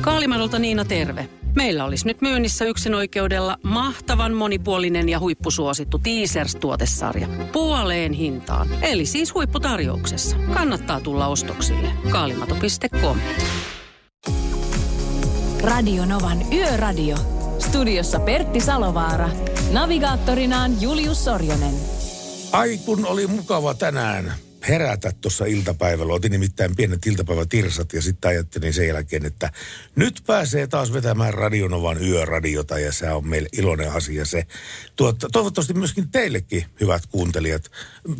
[0.00, 1.28] Kaalimadolta Niina terve.
[1.54, 7.28] Meillä olisi nyt myynnissä yksin oikeudella mahtavan monipuolinen ja huippusuosittu Teasers-tuotesarja.
[7.52, 8.68] Puoleen hintaan.
[8.82, 10.36] Eli siis huipputarjouksessa.
[10.54, 11.88] Kannattaa tulla ostoksille.
[12.10, 13.18] Kaalimato.com
[15.62, 17.16] Radio Novan Yöradio.
[17.58, 19.28] Studiossa Pertti Salovaara.
[19.72, 21.74] Navigaattorinaan Julius Sorjonen.
[22.52, 24.32] Ai kun oli mukava tänään
[24.68, 26.12] herätä tuossa iltapäivällä.
[26.12, 29.52] Otin nimittäin pienet iltapäivätirsat ja sitten ajattelin sen jälkeen, että
[29.96, 34.46] nyt pääsee taas vetämään Radionovan yöradiota ja se on meille iloinen asia se.
[34.96, 37.70] Tuota, toivottavasti myöskin teillekin, hyvät kuuntelijat.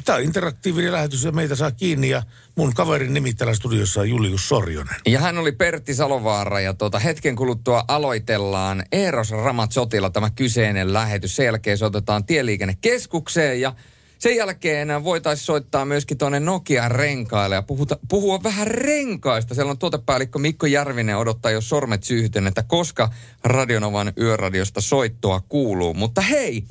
[0.05, 2.23] Tämä on interaktiivinen lähetys ja meitä saa kiinni ja
[2.54, 4.96] mun kaverin nimi täällä studiossa on Julius Sorjonen.
[5.06, 11.37] Ja hän oli Pertti Salovaara ja tuota, hetken kuluttua aloitellaan Eeros Ramatsotilla tämä kyseinen lähetys.
[11.37, 13.74] Sen jälkeen se otetaan tieliikennekeskukseen ja
[14.22, 19.54] sen jälkeen voitaisiin soittaa myöskin tuonne Nokian renkaille ja puhuta, puhua vähän renkaista.
[19.54, 23.10] Siellä on tuotepäällikkö Mikko Järvinen odottaa jo sormet syyhyten, että koska
[23.45, 25.95] Radionovan yöradiosta soittoa kuuluu.
[25.95, 26.64] Mutta hei,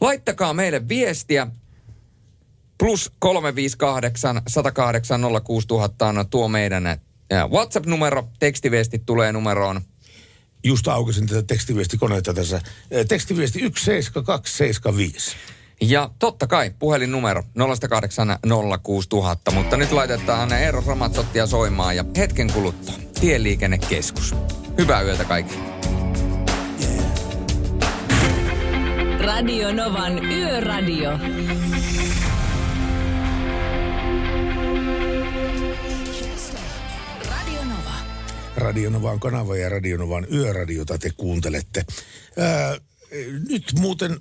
[0.00, 1.46] laittakaa meille viestiä.
[2.78, 7.00] Plus 358 108 06000 on tuo meidän
[7.50, 8.28] WhatsApp-numero.
[8.38, 9.80] Tekstiviestit tulee numeroon
[10.64, 12.60] Just aukasin tätä tekstiviestikoneita tässä.
[13.08, 15.36] Tekstiviesti 17275.
[15.82, 24.34] Ja totta kai puhelinnumero 0806000, mutta nyt laitetaan Eero Ramatsottia soimaan ja hetken kuluttua Tieliikennekeskus.
[24.78, 25.70] Hyvää yötä kaikille.
[29.20, 31.10] Radio Novan Yöradio.
[37.30, 37.94] Radio Nova.
[38.56, 41.84] Radionovan kanava ja Radionovan yöradiota te kuuntelette.
[42.38, 42.76] Ää,
[43.48, 44.20] nyt muuten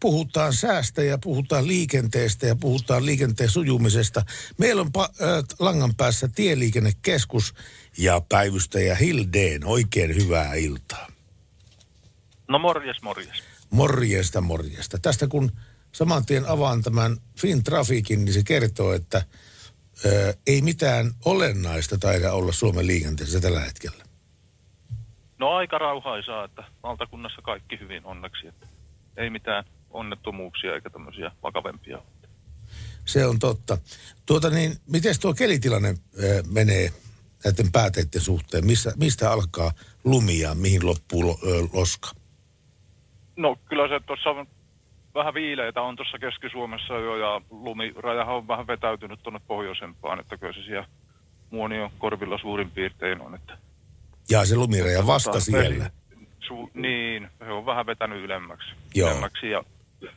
[0.00, 4.22] puhutaan säästä ja puhutaan liikenteestä ja puhutaan liikenteen sujumisesta.
[4.58, 7.54] Meillä on pa- äh, langan päässä tieliikennekeskus
[7.98, 9.64] ja päivystäjä Hildeen.
[9.64, 11.06] Oikein hyvää iltaa.
[12.48, 13.42] No morjes, morjes.
[13.70, 14.98] Morjesta, morjesta.
[14.98, 15.52] Tästä kun
[15.92, 19.22] saman tien avaan tämän FinTrafikin, niin se kertoo, että
[20.04, 24.05] ö, ei mitään olennaista taida olla Suomen liikenteessä tällä hetkellä.
[25.38, 28.46] No aika rauhaisaa, että valtakunnassa kaikki hyvin onneksi.
[28.46, 28.66] Että
[29.16, 31.98] ei mitään onnettomuuksia eikä tämmöisiä vakavempia.
[33.04, 33.78] Se on totta.
[34.26, 36.90] Tuota niin, miten tuo kelitilanne ö, menee
[37.44, 38.66] näiden pääteiden suhteen?
[38.66, 39.70] Missä, mistä alkaa
[40.04, 42.10] lumia, mihin loppuu lo, ö, loska?
[43.36, 44.46] No kyllä se tuossa on
[45.14, 50.52] vähän viileitä on tuossa Keski-Suomessa jo ja lumirajahan on vähän vetäytynyt tuonne pohjoisempaan, että kyllä
[50.52, 50.88] se siellä
[51.50, 53.34] Muonion korvilla suurin piirtein on.
[53.34, 53.58] Että
[54.30, 55.90] Ja se lumiraja vasta Tota, siellä.
[56.46, 58.68] Su, niin, se on vähän vetänyt ylemmäksi.
[58.94, 59.10] Joo.
[59.10, 59.64] ylemmäksi ja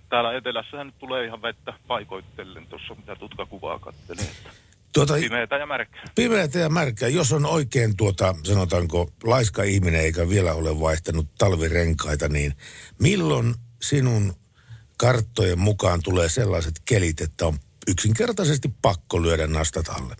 [0.09, 4.21] täällä etelässähän nyt tulee ihan vettä paikoitellen tuossa, mitä tutkakuvaa katselin.
[4.25, 4.49] Että
[4.93, 6.03] Tuota, pimeätä ja märkää.
[6.15, 7.09] pimeätä ja märkää.
[7.09, 12.53] Jos on oikein tuota, sanotaanko, laiska ihminen eikä vielä ole vaihtanut talvirenkaita, niin
[12.99, 14.33] milloin sinun
[14.97, 20.15] karttojen mukaan tulee sellaiset kelit, että on yksinkertaisesti pakko lyödä nastat alle?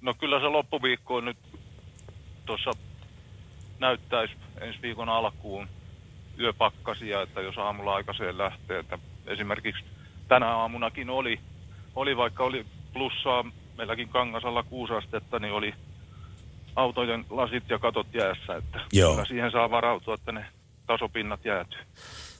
[0.00, 1.36] No kyllä se loppuviikko nyt
[2.46, 2.70] tuossa
[3.78, 5.68] näyttäisi ensi viikon alkuun
[6.38, 9.84] yöpakkasia, että jos aamulla aikaiseen lähtee, että esimerkiksi
[10.28, 11.40] tänä aamunakin oli,
[11.94, 13.44] oli vaikka oli plussaa
[13.76, 15.74] meilläkin Kangasalla kuusi astetta, niin oli
[16.76, 19.24] autojen lasit ja katot jäässä, että Joo.
[19.24, 20.46] siihen saa varautua, että ne
[20.86, 21.80] tasopinnat jäätyy.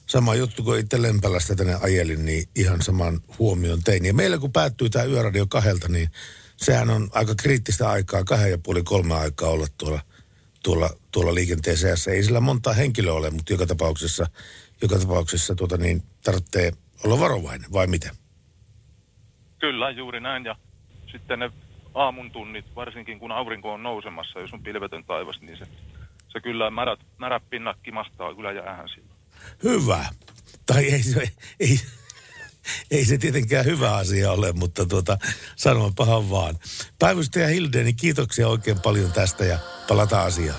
[0.07, 4.05] Sama juttu, kun itse Lempälästä tänne ajelin, niin ihan saman huomion tein.
[4.05, 6.09] Ja meillä kun päättyy tämä yöradio kahdelta, niin
[6.65, 10.01] sehän on aika kriittistä aikaa, kahden ja puoli kolme aikaa olla tuolla,
[10.63, 12.11] tuolla, tuolla liikenteen seassa.
[12.11, 14.27] Ei sillä monta henkilöä ole, mutta joka tapauksessa,
[14.83, 16.73] joka tapauksessa tuota niin, tarvitsee
[17.05, 18.11] olla varovainen, vai miten?
[19.59, 20.45] Kyllä, juuri näin.
[20.45, 20.57] Ja
[21.13, 21.51] sitten ne
[21.95, 25.65] aamun tunnit, varsinkin kun aurinko on nousemassa, jos on pilvetön taivas, niin se,
[26.29, 29.19] se kyllä märät, märät pinnat kimahtaa kyllä jäähän silloin.
[29.63, 30.05] Hyvä.
[30.67, 31.81] Tai ei se, ei,
[32.91, 35.19] ei se tietenkään hyvä asia ole, mutta tuota,
[35.57, 36.59] sanon pahan vaan.
[36.99, 39.59] Päivystäjä Hilde, niin kiitoksia oikein paljon tästä ja
[39.89, 40.59] palataan asiaan.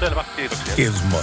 [0.00, 0.74] Selvä, kiitoksia.
[0.74, 1.22] Kiitos, moi.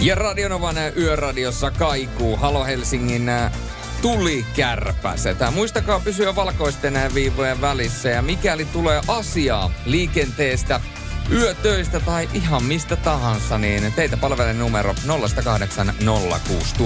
[0.00, 3.52] Ja Radionovan yöradiossa kaikuu Halo Helsingin äh,
[4.02, 5.50] tulikärpäsetä.
[5.50, 10.80] Muistakaa pysyä valkoisten äh, viivojen välissä ja mikäli tulee asiaa liikenteestä,
[11.32, 15.02] yötöistä tai ihan mistä tahansa, niin teitä palvelee numero 0806000.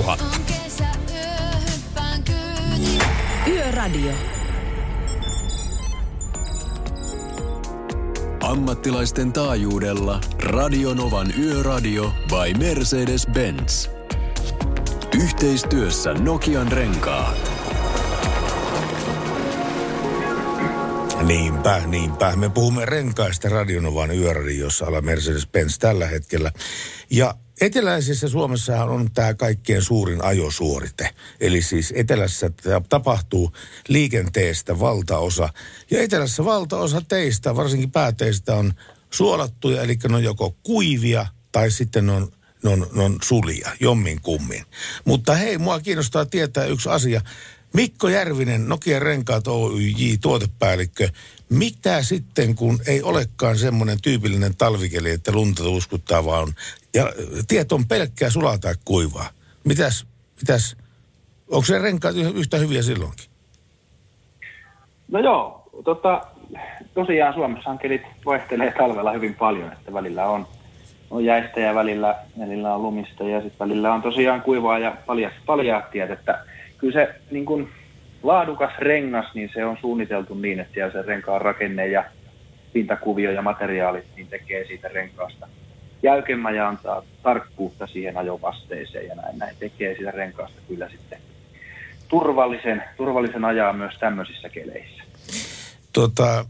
[0.08, 0.84] On kesä,
[1.14, 3.02] yö, hyppään kyytiin.
[3.46, 4.12] Yöradio.
[8.42, 13.90] Ammattilaisten taajuudella Radionovan Yöradio by Mercedes-Benz.
[15.14, 17.49] Yhteistyössä Nokian renkaat.
[21.30, 22.36] Niinpä, niinpä.
[22.36, 26.52] Me puhumme renkaista Radionovan yöradiossa ala Mercedes-Benz tällä hetkellä.
[27.10, 31.10] Ja eteläisessä Suomessahan on tämä kaikkein suurin ajosuorite.
[31.40, 33.52] Eli siis etelässä ta- tapahtuu
[33.88, 35.48] liikenteestä valtaosa.
[35.90, 38.72] Ja etelässä valtaosa teistä, varsinkin pääteistä, on
[39.10, 42.32] suolattuja, eli ne on joko kuivia tai sitten ne on
[42.62, 44.64] ne on, ne on sulia, jommin kummin.
[45.04, 47.20] Mutta hei, mua kiinnostaa tietää yksi asia.
[47.72, 51.08] Mikko Järvinen, Nokia Renkaat Oyj, tuotepäällikkö.
[51.50, 56.48] Mitä sitten, kun ei olekaan semmoinen tyypillinen talvikeli, että lunta uskuttaa vaan,
[56.94, 57.12] ja
[57.48, 59.28] tiet on pelkkää sulaa tai kuivaa.
[59.64, 60.06] Mitäs,
[60.40, 60.76] mitäs,
[61.48, 63.26] onko se renkaat yh- yhtä hyviä silloinkin?
[65.08, 66.26] No joo, tota,
[66.94, 70.46] tosiaan Suomessahan kelit vaihtelee talvella hyvin paljon, että välillä on,
[71.10, 75.32] on jäistä ja välillä, välillä on lumista ja sitten välillä on tosiaan kuivaa ja paljas,
[75.46, 76.44] paljaat tiet, että
[76.80, 77.68] kyllä se niin kun,
[78.22, 82.04] laadukas rengas, niin se on suunniteltu niin, että siellä se renkaan rakenne ja
[82.72, 85.48] pintakuvio ja materiaalit niin tekee siitä renkaasta
[86.02, 91.18] jäykemmän ja antaa tarkkuutta siihen ajovasteeseen ja näin, näin tekee siitä renkaasta kyllä sitten
[92.08, 95.02] turvallisen, turvallisen ajaa myös tämmöisissä keleissä.
[95.92, 96.44] Tota,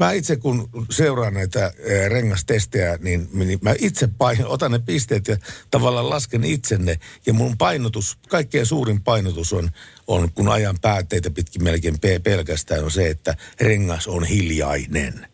[0.00, 1.72] mä itse kun seuraan näitä ää,
[2.08, 5.36] rengastestejä, niin, niin mä itse pain, otan ne pisteet ja
[5.70, 6.96] tavallaan lasken itsenne.
[7.26, 9.68] Ja mun painotus, kaikkein suurin painotus on,
[10.06, 15.26] on kun ajan päätteitä pitkin melkein pe- pelkästään, on se, että rengas on hiljainen.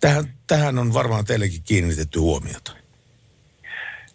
[0.00, 2.72] Tähän, tähän on varmaan teillekin kiinnitetty huomiota.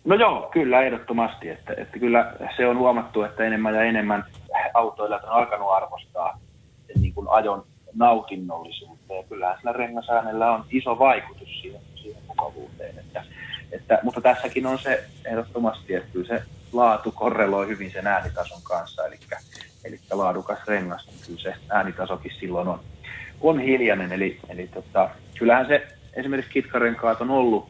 [0.05, 1.49] No joo, kyllä ehdottomasti.
[1.49, 4.25] Että, että kyllä se on huomattu, että enemmän ja enemmän
[4.73, 6.39] autoilijat on alkanut arvostaa
[6.99, 8.92] niin kuin ajon nautinnollisuutta.
[9.09, 12.99] Ja kyllähän sillä rengasäänellä on iso vaikutus siihen, siihen mukavuuteen.
[12.99, 13.23] Että,
[13.71, 19.05] että, mutta tässäkin on se ehdottomasti, että kyllä se laatu korreloi hyvin sen äänitason kanssa.
[19.05, 19.17] Eli,
[19.85, 22.79] eli laadukas rengas, niin kyllä se äänitasokin silloin on,
[23.41, 24.11] on hiljainen.
[24.11, 25.09] Eli, eli tota,
[25.39, 27.69] kyllähän se esimerkiksi kitkarenkaat on ollut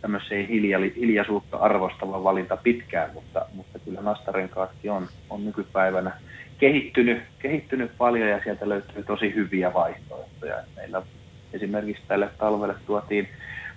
[0.00, 6.12] tämmöiseen hiljali, hiljaisuutta arvostava valinta pitkään, mutta, mutta kyllä nastarenkaatkin on, on nykypäivänä
[6.58, 10.23] kehittynyt, kehittynyt paljon ja sieltä löytyy tosi hyviä vaihtoehtoja.
[10.42, 11.02] Et Meillä
[11.52, 13.28] esimerkiksi tälle talvelle tuotiin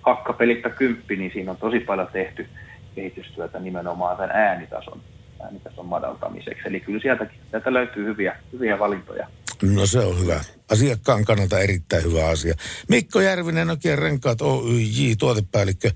[0.02, 2.48] hakkapelitta kymppi, niin siinä on tosi paljon tehty
[2.94, 5.02] kehitystyötä nimenomaan tämän äänitason,
[5.42, 6.68] äänitason madaltamiseksi.
[6.68, 9.28] Eli kyllä sieltä, sieltä löytyy hyviä, hyviä valintoja.
[9.62, 10.40] No se on hyvä.
[10.70, 12.54] Asiakkaan kannalta erittäin hyvä asia.
[12.88, 15.90] Mikko Järvinen, Nokia Renkaat Oyj, tuotepäällikkö.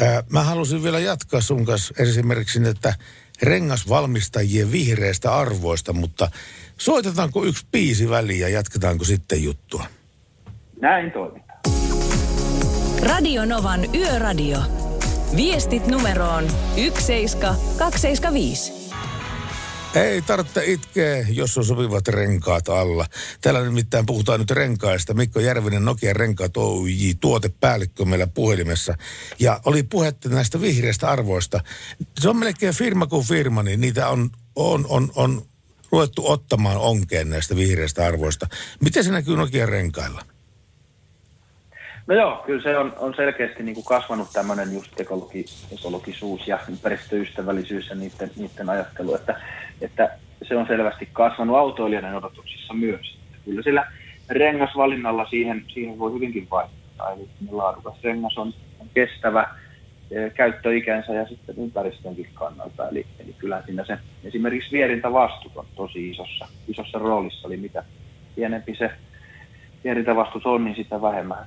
[0.00, 2.94] Ää, mä halusin vielä jatkaa sun kanssa esimerkiksi, että
[3.42, 6.30] rengasvalmistajien vihreistä arvoista, mutta
[6.78, 9.86] soitetaanko yksi biisi väliin ja jatketaanko sitten juttua?
[10.82, 11.62] Näin toimitaan.
[13.02, 14.58] Radio Novan Yöradio.
[15.36, 16.44] Viestit numeroon
[16.76, 18.72] 17275.
[19.94, 23.06] Ei tarvitse itkeä, jos on sopivat renkaat alla.
[23.40, 25.14] Täällä nimittäin puhutaan nyt renkaista.
[25.14, 28.94] Mikko Järvinen, Nokia Renkaat Oyj, tuotepäällikkö meillä puhelimessa.
[29.38, 31.60] Ja oli puhetta näistä vihreistä arvoista.
[32.20, 35.42] Se on melkein firma kuin firma, niin niitä on, on, on, on
[35.92, 38.46] ruvettu ottamaan onkeen näistä vihreistä arvoista.
[38.80, 40.31] Miten se näkyy Nokia Renkailla?
[42.06, 46.58] No joo, kyllä se on, on selkeästi niin kuin kasvanut tämmöinen just ekologi, ekologisuus ja
[46.68, 49.40] ympäristöystävällisyys ja niiden, niiden ajattelu, että,
[49.80, 50.18] että
[50.48, 53.18] se on selvästi kasvanut autoilijoiden odotuksissa myös.
[53.44, 53.86] Kyllä sillä
[54.28, 57.12] rengasvalinnalla siihen, siihen voi hyvinkin vaikuttaa.
[57.12, 59.48] Eli ne laadukas rengas on, on kestävä
[60.10, 62.88] eh, käyttöikänsä ja sitten ympäristönkin kannalta.
[62.88, 67.48] Eli, eli kyllä siinä se esimerkiksi vierintävastuut on tosi isossa, isossa roolissa.
[67.48, 67.84] Eli mitä
[68.34, 68.90] pienempi se
[69.84, 71.46] vierintävastuus on, niin sitä vähemmän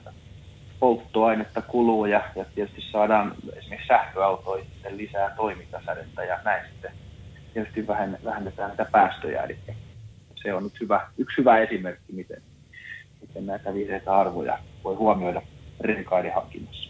[0.80, 6.92] polttoainetta kuluu ja, ja tietysti saadaan esimerkiksi sähköautoihin lisää toimintasädettä ja näin sitten
[7.54, 9.44] tietysti vähenne- vähennetään näitä päästöjä.
[9.44, 9.58] Eli
[10.44, 12.42] se on nyt hyvä, yksi hyvä esimerkki, miten,
[13.22, 15.42] miten näitä vihreitä arvoja voi huomioida
[15.80, 16.90] renkaiden hankinnassa.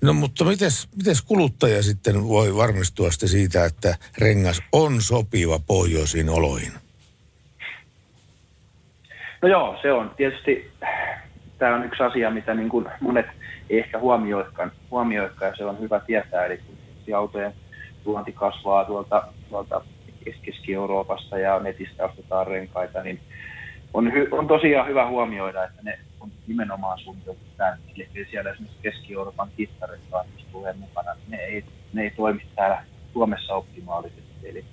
[0.00, 6.28] No mutta mites, mites kuluttaja sitten voi varmistua sitten siitä, että rengas on sopiva pohjoisiin
[6.28, 6.72] oloihin?
[9.42, 10.70] No joo, se on tietysti,
[11.58, 13.26] tämä on yksi asia, mitä niin kuin monet
[13.70, 16.46] ei ehkä huomioikaan, huomioikaan ja se on hyvä tietää.
[16.46, 16.60] Eli
[17.16, 17.54] autojen
[18.04, 19.80] tuonti kasvaa tuolta, tuolta
[20.42, 23.20] Keski-Euroopasta ja netistä ostetaan renkaita, niin
[23.94, 27.78] on, hy, on tosiaan hyvä huomioida, että ne on nimenomaan suunniteltu tänne.
[27.96, 33.54] Eli siellä esimerkiksi Keski-Euroopan kittarenkaat, jos tulee mukana, ne ei, ne ei toimi täällä Suomessa
[33.54, 34.22] optimaalisesti.
[34.44, 34.64] Eli,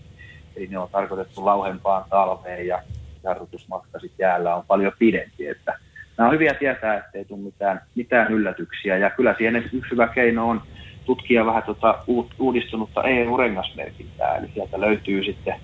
[0.55, 2.81] eli ne on tarkoitettu lauhempaan talveen ja
[3.23, 5.47] jarrutusmatka sitten jäällä on paljon pidempi.
[5.47, 5.79] Että
[6.17, 8.97] nämä on hyviä tietää, ettei tule mitään, mitään yllätyksiä.
[8.97, 10.61] Ja kyllä siihen yksi hyvä keino on
[11.05, 11.63] tutkia vähän
[12.07, 14.35] uut, uudistunutta EU-rengasmerkintää.
[14.35, 15.55] Eli sieltä löytyy sitten,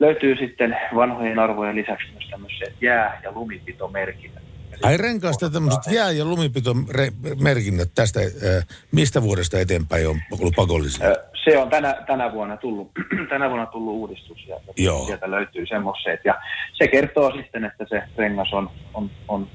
[0.00, 4.45] löytyy sitten vanhojen arvojen lisäksi myös tämmöiset jää- ja lumipitomerkinnät,
[4.82, 11.06] Ai renkaasta tämmöiset jää- ja lumipitomerkinnät tästä, äh, mistä vuodesta eteenpäin on ollut pakollisia?
[11.06, 12.90] Ö, Se on tänä, tänä, vuonna tullut,
[13.28, 15.06] tänä vuonna tullut uudistus ja Joo.
[15.06, 16.20] sieltä löytyy semmoiset.
[16.24, 16.34] Ja
[16.72, 19.48] se kertoo sitten, että se rengas on, on, on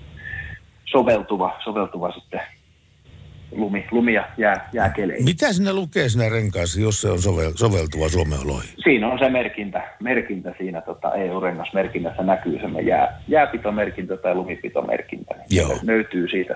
[0.85, 2.41] soveltuva, soveltuva sitten
[3.51, 5.25] lumi, lumi ja jää, jääkeleihin.
[5.25, 8.69] Mitä sinne lukee siinä renkaassa, jos se on sovel, soveltuva Suomen oloihin?
[8.83, 15.35] Siinä on se merkintä, merkintä siinä tota EU-rengasmerkinnässä näkyy semmoinen jää, jääpitomerkintä tai lumipitomerkintä.
[15.35, 15.75] Niin Joo.
[15.75, 16.55] se löytyy siitä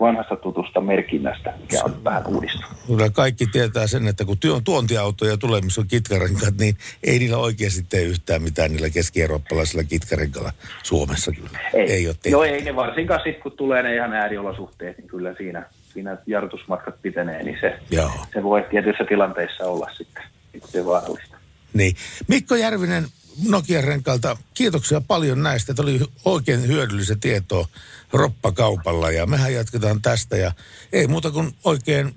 [0.00, 2.70] vanhasta tutusta merkinnästä, mikä on vähän uudistunut.
[2.86, 7.36] Kyllä kaikki tietää sen, että kun työ- tuontiautoja tulee, missä on kitkarenkaat, niin ei niillä
[7.36, 11.58] oikeasti tee yhtään mitään niillä keski-eurooppalaisilla kitkarenkalla Suomessa kyllä.
[11.74, 12.30] Ei, ei ole tehty.
[12.30, 17.02] Joo, ei ne varsinkaan sitten, kun tulee ne ihan ääriolosuhteet, niin kyllä siinä, siinä jarrutusmatkat
[17.02, 18.10] pitenee, niin se, Joo.
[18.34, 20.22] se voi tietyissä tilanteissa olla sitten,
[20.52, 21.36] sitten vaarallista.
[21.74, 21.96] Niin.
[22.28, 23.04] Mikko Järvinen
[23.48, 25.74] Nokian renkalta, kiitoksia paljon näistä.
[25.74, 27.68] Tämä oli oikein hyödyllistä tietoa
[28.12, 30.52] roppakaupalla ja mehän jatketaan tästä ja
[30.92, 32.14] ei muuta kuin oikein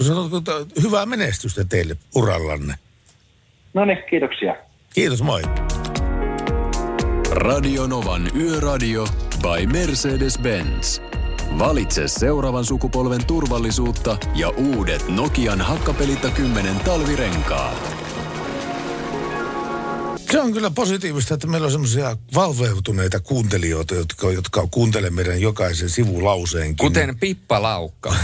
[0.00, 0.42] sanotko,
[0.82, 2.74] hyvää menestystä teille urallanne.
[3.74, 4.56] No niin, kiitoksia.
[4.94, 5.42] Kiitos, moi.
[7.30, 9.04] Radio Novan Yöradio
[9.42, 11.13] by Mercedes-Benz.
[11.58, 17.94] Valitse seuraavan sukupolven turvallisuutta ja uudet Nokian hakkapelitta 10 talvirenkaat.
[20.34, 25.90] Se on kyllä positiivista, että meillä on semmoisia valveutuneita kuuntelijoita, jotka, jotka kuuntelee meidän jokaisen
[25.90, 26.76] sivulauseenkin.
[26.76, 28.14] Kuten Pippa Laukka.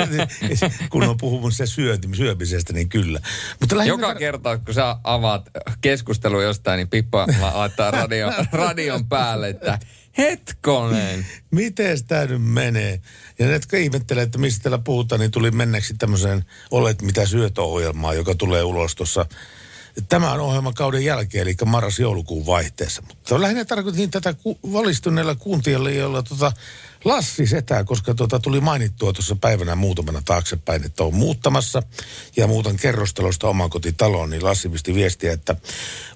[0.90, 3.20] kun on puhunut se syöti, syömisestä, niin kyllä.
[3.60, 9.06] Mutta lähinnä- Joka kerta, kun sä avaat keskustelua jostain, niin Pippa la- laittaa radio, radion
[9.06, 9.78] päälle, että
[10.18, 11.26] hetkonen.
[11.50, 13.00] Miten tämä nyt menee?
[13.38, 18.16] Ja ne, jotka ihmettelee, että mistä täällä puhutaan, niin tuli menneeksi tämmöiseen Olet mitä syötö-ohjelmaan,
[18.16, 19.26] joka tulee ulos tuossa
[20.08, 23.02] tämän ohjelmakauden jälkeen, eli marras-joulukuun vaihteessa.
[23.08, 26.52] Mutta lähinnä tarkoitin tätä ku- valistuneella kuuntelijalla, jolla tota
[27.04, 31.82] Lassi Setä, koska tota tuli mainittua tuossa päivänä muutamana taaksepäin, että on muuttamassa
[32.36, 35.56] ja muutan kerrostalosta omakotitaloon, niin Lassi pisti viestiä, että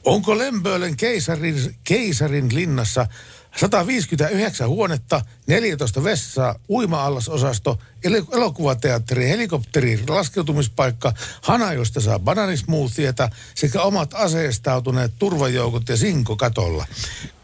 [0.05, 3.07] onko Lempöölen keisarin, keisarin linnassa
[3.57, 14.11] 159 huonetta, 14 vessaa, uima-allasosasto, el- elokuvateatteri, helikopteri, laskeutumispaikka, hana, josta saa bananismoothieta sekä omat
[14.15, 16.87] aseistautuneet turvajoukot ja sinko katolla.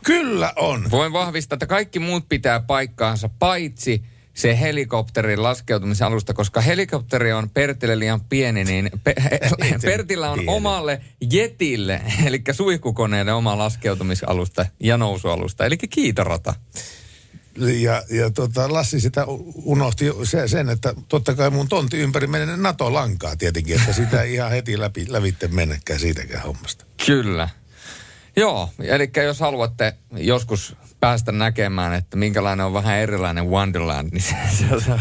[0.05, 0.91] Kyllä on.
[0.91, 4.03] Voin vahvistaa, että kaikki muut pitää paikkaansa, paitsi
[4.41, 9.15] se helikopterin laskeutumisen alusta, koska helikopteri on Pertille liian pieni, niin pe-
[9.83, 10.53] Pertillä on pieni.
[10.55, 16.55] omalle jetille, eli suihkukoneelle oma laskeutumisalusta ja nousualusta, eli kiitorata.
[17.81, 19.25] Ja, ja tota, Lassi sitä
[19.65, 24.35] unohti se, sen, että totta kai mun tontti ympäri menee NATO-lankaa tietenkin, että sitä ei
[24.35, 26.85] ihan heti läpi, lävitte mennäkään siitäkään hommasta.
[27.07, 27.49] Kyllä.
[28.37, 34.35] Joo, eli jos haluatte joskus päästä näkemään, että minkälainen on vähän erilainen Wonderland, niin se,
[34.59, 34.93] se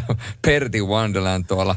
[0.41, 1.75] Perti Wonderland tuolla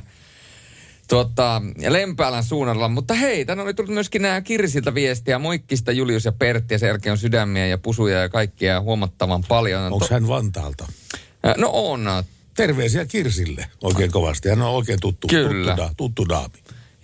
[1.09, 2.89] tuota, Lempäälän suunnalla.
[2.89, 5.39] Mutta hei, tänne oli tullut myöskin nämä Kirsiltä viestiä.
[5.39, 9.93] Moikkista Julius ja Pertti ja sen jälkeen on sydämiä ja pusuja ja kaikkia huomattavan paljon.
[9.93, 10.87] Onko hän Vantaalta?
[11.57, 12.07] No on.
[12.57, 14.49] Terveisiä Kirsille oikein kovasti.
[14.49, 15.77] Hän on oikein tuttu, Kyllä.
[15.77, 16.55] tuttu, da, tuttu daami.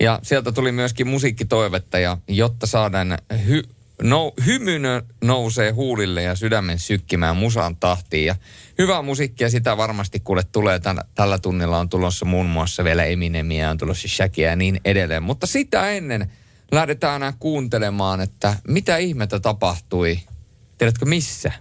[0.01, 3.63] Ja sieltä tuli myöskin musiikkitoivetta ja jotta saadaan hy,
[4.03, 8.27] no, hymy nö- nousee huulille ja sydämen sykkimään musan tahtiin.
[8.27, 8.37] Ja
[8.79, 10.81] hyvää musiikkia sitä varmasti kuule tulee.
[10.81, 15.23] Tän, tällä tunnilla on tulossa muun muassa vielä Eminemia, on tulossa Shakia ja niin edelleen.
[15.23, 16.33] Mutta sitä ennen
[16.73, 20.21] lähdetään kuuntelemaan, että mitä ihmettä tapahtui.
[20.79, 21.53] Tiedätkö missä?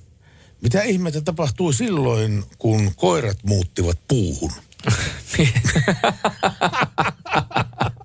[0.62, 4.52] Mitä ihmettä tapahtui silloin, kun koirat muuttivat puuhun?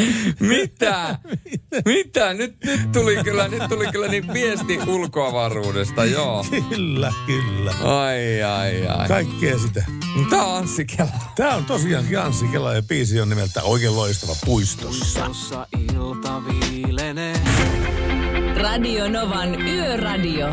[0.40, 1.18] Mitä?
[1.84, 2.34] Mitä?
[2.34, 6.44] Nyt, nyt, tuli kyllä, nyt tuli kyllä niin viesti ulkoavaruudesta, joo.
[6.68, 7.74] Kyllä, kyllä.
[7.84, 9.08] Ai, ai, ai.
[9.08, 9.84] Kaikkea sitä.
[10.30, 11.10] Tää on Anssi Kela.
[11.36, 15.30] Tämä on tosiaankin Anssi Kela ja biisi on nimeltä oikein loistava puistossa.
[18.56, 20.46] Radio Novan Yöradio.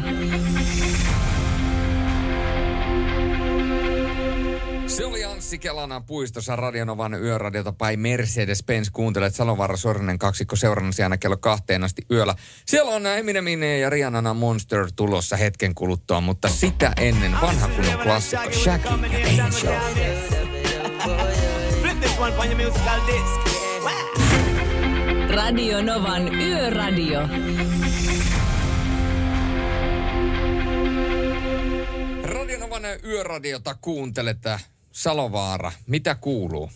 [4.90, 8.90] Se oli Anssi Kelana puistossa Radionovan yöradiota by Mercedes-Benz.
[8.92, 12.36] Kuuntelet Salovaara Sorinen kaksikko seurannasi aina kello kahteen asti yöllä.
[12.66, 18.52] Siellä on Eminemin ja Rihanna Monster tulossa hetken kuluttua, mutta sitä ennen vanha kunnon klassikko
[18.52, 18.88] Shaggy
[19.36, 19.80] ja Angel.
[25.30, 27.20] Radio Novan Yöradio.
[32.24, 34.38] Radionovan yöradiota kuuntelet.
[35.00, 36.72] Salovaara, mitä kuuluu?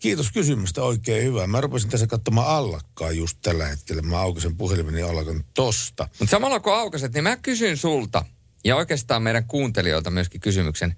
[0.00, 1.46] Kiitos kysymystä, oikein hyvä.
[1.46, 4.02] Mä rupesin tässä katsomaan allakkaa just tällä hetkellä.
[4.02, 6.08] Mä aukasen puhelimeni allakan tosta.
[6.18, 8.24] Mutta samalla kun aukaset, niin mä kysyn sulta,
[8.64, 10.96] ja oikeastaan meidän kuuntelijoilta myöskin kysymyksen.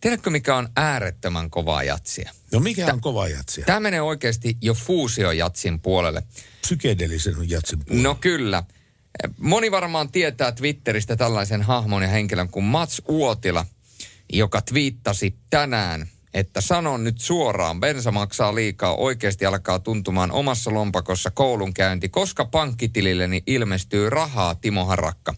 [0.00, 2.32] Tiedätkö, mikä on äärettömän kovaa jatsia?
[2.52, 3.64] No mikä on kova jatsia?
[3.66, 6.22] Tämä menee oikeasti jo fuusiojatsin puolelle.
[6.60, 8.08] Psykedelisen jatsin puolella.
[8.08, 8.64] No kyllä.
[9.38, 13.66] Moni varmaan tietää Twitteristä tällaisen hahmon ja henkilön kuin Mats Uotila,
[14.32, 21.30] joka twiittasi tänään, että sanon nyt suoraan, bensa maksaa liikaa, oikeasti alkaa tuntumaan omassa lompakossa
[21.30, 25.34] koulunkäynti, koska pankkitililleni ilmestyy rahaa, Timo Harakka.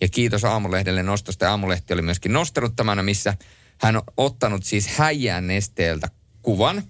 [0.00, 1.50] Ja kiitos Aamulehdelle nostosta.
[1.50, 3.36] Aamulehti oli myöskin nostanut tämän, missä
[3.78, 6.08] hän on ottanut siis häijään nesteeltä
[6.42, 6.82] kuvan,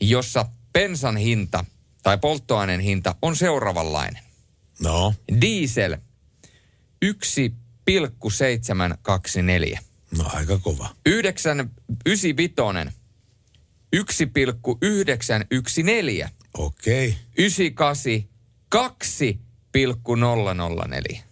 [0.00, 1.64] jossa bensan hinta
[2.02, 4.22] tai polttoaineen hinta on seuraavanlainen.
[4.82, 5.96] No, Diesel
[7.02, 9.80] 1,724.
[10.18, 10.96] No aika kova.
[11.06, 11.70] 9,
[12.06, 12.54] 95
[13.92, 16.28] 1,914.
[16.54, 17.16] Okei.
[17.38, 18.28] 98
[18.68, 21.22] 2,004.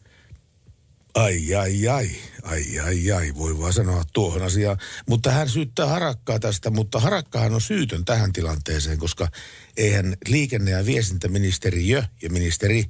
[1.15, 2.11] Ai, ai, ai,
[2.43, 4.79] ai, ai, ai, voi vaan sanoa tuohon asiaan.
[5.09, 9.29] Mutta hän syyttää Harakkaa tästä, mutta Harakkahan on syytön tähän tilanteeseen, koska
[9.77, 12.85] eihän liikenne- ja viestintäministeriö ja ministeri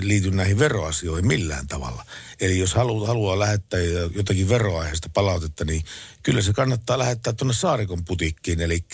[0.00, 2.04] liity näihin veroasioihin millään tavalla.
[2.40, 3.80] Eli jos halu, haluaa lähettää
[4.14, 5.82] jotakin veroaiheesta palautetta, niin
[6.22, 8.84] kyllä se kannattaa lähettää tuonne Saarikon putikkiin, eli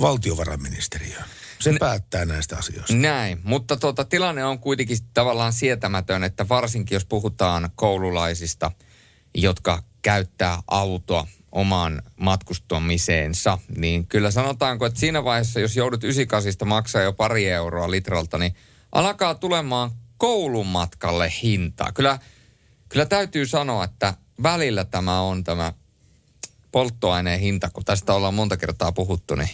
[0.00, 1.24] valtiovarainministeriöön.
[1.60, 2.94] Se päättää näistä asioista.
[2.94, 8.72] Näin, mutta tota, tilanne on kuitenkin tavallaan sietämätön, että varsinkin jos puhutaan koululaisista,
[9.34, 17.02] jotka käyttää autoa omaan matkustamiseensa, niin kyllä sanotaanko, että siinä vaiheessa, jos joudut 98 maksaa
[17.02, 18.54] jo pari euroa litralta, niin
[18.92, 21.92] alkaa tulemaan koulumatkalle hintaa.
[21.92, 22.18] Kyllä,
[22.88, 25.72] kyllä täytyy sanoa, että välillä tämä on tämä
[26.72, 29.50] polttoaineen hinta, kun tästä ollaan monta kertaa puhuttu, niin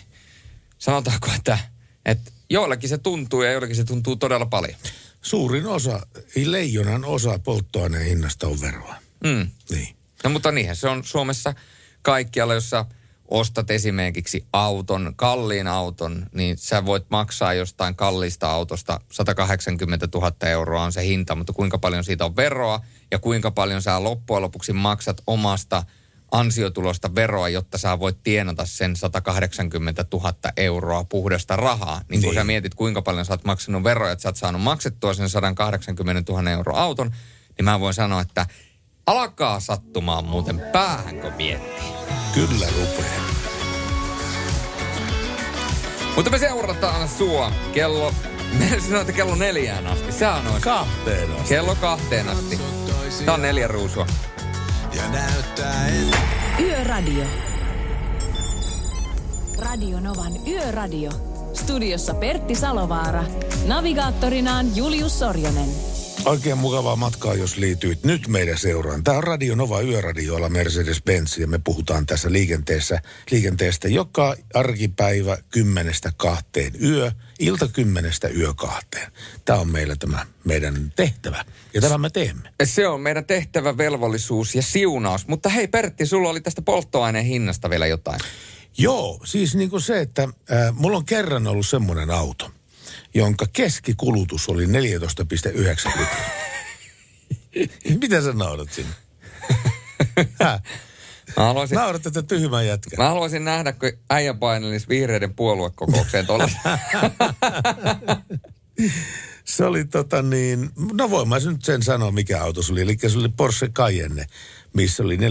[0.78, 1.58] sanotaanko, että,
[2.04, 4.78] että joillakin se tuntuu ja joillakin se tuntuu todella paljon.
[5.22, 8.94] Suurin osa, ei leijonan osa polttoaineen hinnasta on veroa.
[9.24, 9.50] Mm.
[9.70, 9.96] Niin.
[10.24, 11.54] No mutta niinhän se on Suomessa
[12.02, 12.86] kaikkialla, jossa
[13.28, 20.82] ostat esimerkiksi auton, kalliin auton, niin sä voit maksaa jostain kalliista autosta 180 000 euroa
[20.82, 24.72] on se hinta, mutta kuinka paljon siitä on veroa ja kuinka paljon sä loppujen lopuksi
[24.72, 25.82] maksat omasta
[26.32, 32.00] ansiotulosta veroa, jotta sä voit tienata sen 180 000 euroa puhdasta rahaa.
[32.08, 32.40] Niin kun Niin.
[32.40, 36.32] sä mietit, kuinka paljon sä oot maksanut veroja, että sä oot saanut maksettua sen 180
[36.32, 37.10] 000 euroa auton,
[37.58, 38.46] niin mä voin sanoa, että
[39.08, 41.92] alkaa sattumaan muuten päähän, kun miettii.
[42.34, 43.28] Kyllä rupeaa.
[46.16, 48.12] Mutta me seurataan sua kello,
[48.58, 50.12] me sanoin, että kello neljään asti.
[50.12, 50.62] Se on noin.
[50.62, 51.48] Kahteen asti.
[51.48, 52.60] Kello kahteen asti.
[53.24, 54.06] Tää on neljä ruusua.
[56.60, 57.24] Yöradio.
[59.58, 61.10] Radio Novan Yöradio.
[61.54, 63.24] Studiossa Pertti Salovaara.
[63.66, 65.97] Navigaattorinaan Julius Sorjonen.
[66.28, 69.04] Oikein mukavaa matkaa, jos liityit nyt meidän seuraan.
[69.04, 76.12] Tämä on Radio Nova Yöradioilla Mercedes-Benz ja me puhutaan tässä liikenteessä, liikenteestä joka arkipäivä kymmenestä
[76.16, 79.12] kahteen yö, ilta kymmenestä yö kahteen.
[79.44, 82.50] Tämä on meillä tämä meidän tehtävä ja tämä me teemme.
[82.64, 85.28] Se on meidän tehtävä, velvollisuus ja siunaus.
[85.28, 88.20] Mutta hei Pertti, sulla oli tästä polttoaineen hinnasta vielä jotain.
[88.78, 90.28] Joo, siis niin kuin se, että äh,
[90.72, 92.50] mulla on kerran ollut semmoinen auto,
[93.14, 94.70] jonka keskikulutus oli 14,9
[95.88, 96.30] litraa.
[98.00, 98.92] Mitä sä naurat sinne?
[101.36, 102.96] Mä haluaisin, Naurat, että tyhmä jätkä.
[102.96, 106.48] mä haluaisin nähdä, kun äijä painelisi vihreiden puoluekokoukseen tuolla.
[109.44, 112.80] Se oli tota niin, no voin mä nyt sen sanoa, mikä auto se oli.
[112.80, 114.26] Eli se oli Porsche Cayenne,
[114.74, 115.22] missä oli 4,5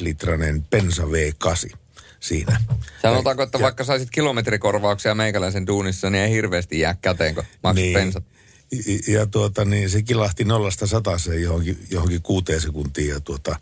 [0.00, 1.76] litranen Pensa V8
[2.22, 2.60] siinä.
[3.02, 7.74] Sanotaanko, että Ja- vaikka saisit kilometrikorvauksia meikäläisen duunissa, niin ei hirveästi jää käteen, kun maksat
[7.74, 7.94] niin.
[7.94, 8.24] bensat.
[8.72, 13.08] Ja, ja tuota niin, se kilahti nollasta sataseen johonkin, johonkin kuuteen sekuntiin.
[13.08, 13.56] Ja tuota,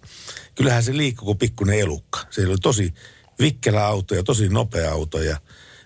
[0.55, 2.21] kyllähän se liikkui kuin pikkuinen elukka.
[2.31, 2.95] Se oli tosi
[3.41, 5.41] vikkelä auto ja tosi nopea auto ja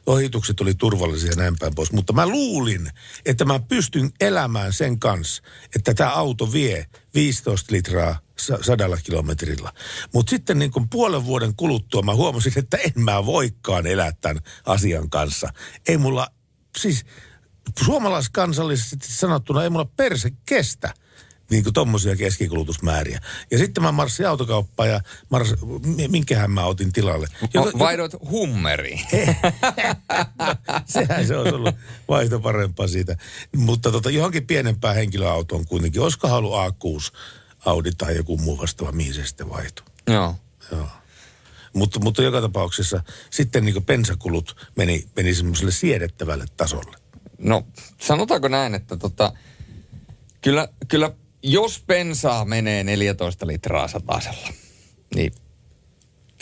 [0.06, 1.92] ohitukset oli turvallisia ja näin päin pois.
[1.92, 2.90] Mutta mä luulin,
[3.24, 5.42] että mä pystyn elämään sen kanssa,
[5.76, 9.72] että tämä auto vie 15 litraa sa- sadalla kilometrillä.
[10.12, 14.42] Mutta sitten niin kuin puolen vuoden kuluttua mä huomasin, että en mä voikaan elää tämän
[14.66, 15.48] asian kanssa.
[15.88, 16.28] Ei mulla,
[16.78, 17.04] siis
[17.84, 20.94] suomalaiskansallisesti sanottuna ei mulla perse kestä
[21.50, 23.20] niin kuin tommosia keskikulutusmääriä.
[23.50, 25.54] Ja sitten mä marssin autokauppaan ja mars,
[25.96, 27.26] mi- minkähän mä otin tilalle.
[27.57, 29.00] O, vaihdoit hummeriin.
[30.87, 31.74] Sehän se olisi ollut
[32.09, 33.16] vaihto parempaa siitä.
[33.57, 36.02] Mutta tota, johonkin pienempään henkilöautoon kuitenkin.
[36.02, 37.12] Olisiko halu A6
[37.64, 39.87] Audi tai joku muu vastaava, mihin se sitten vaihtui.
[40.07, 40.37] Joo.
[40.72, 40.88] Joo.
[41.72, 46.96] Mutta, mutta joka tapauksessa sitten niin pensakulut meni, meni semmoiselle siedettävälle tasolle.
[47.38, 47.66] No,
[48.00, 49.33] sanotaanko näin, että tota,
[50.40, 51.11] kyllä, kyllä
[51.46, 54.48] jos bensaa menee 14 litraa satasella,
[55.14, 55.33] niin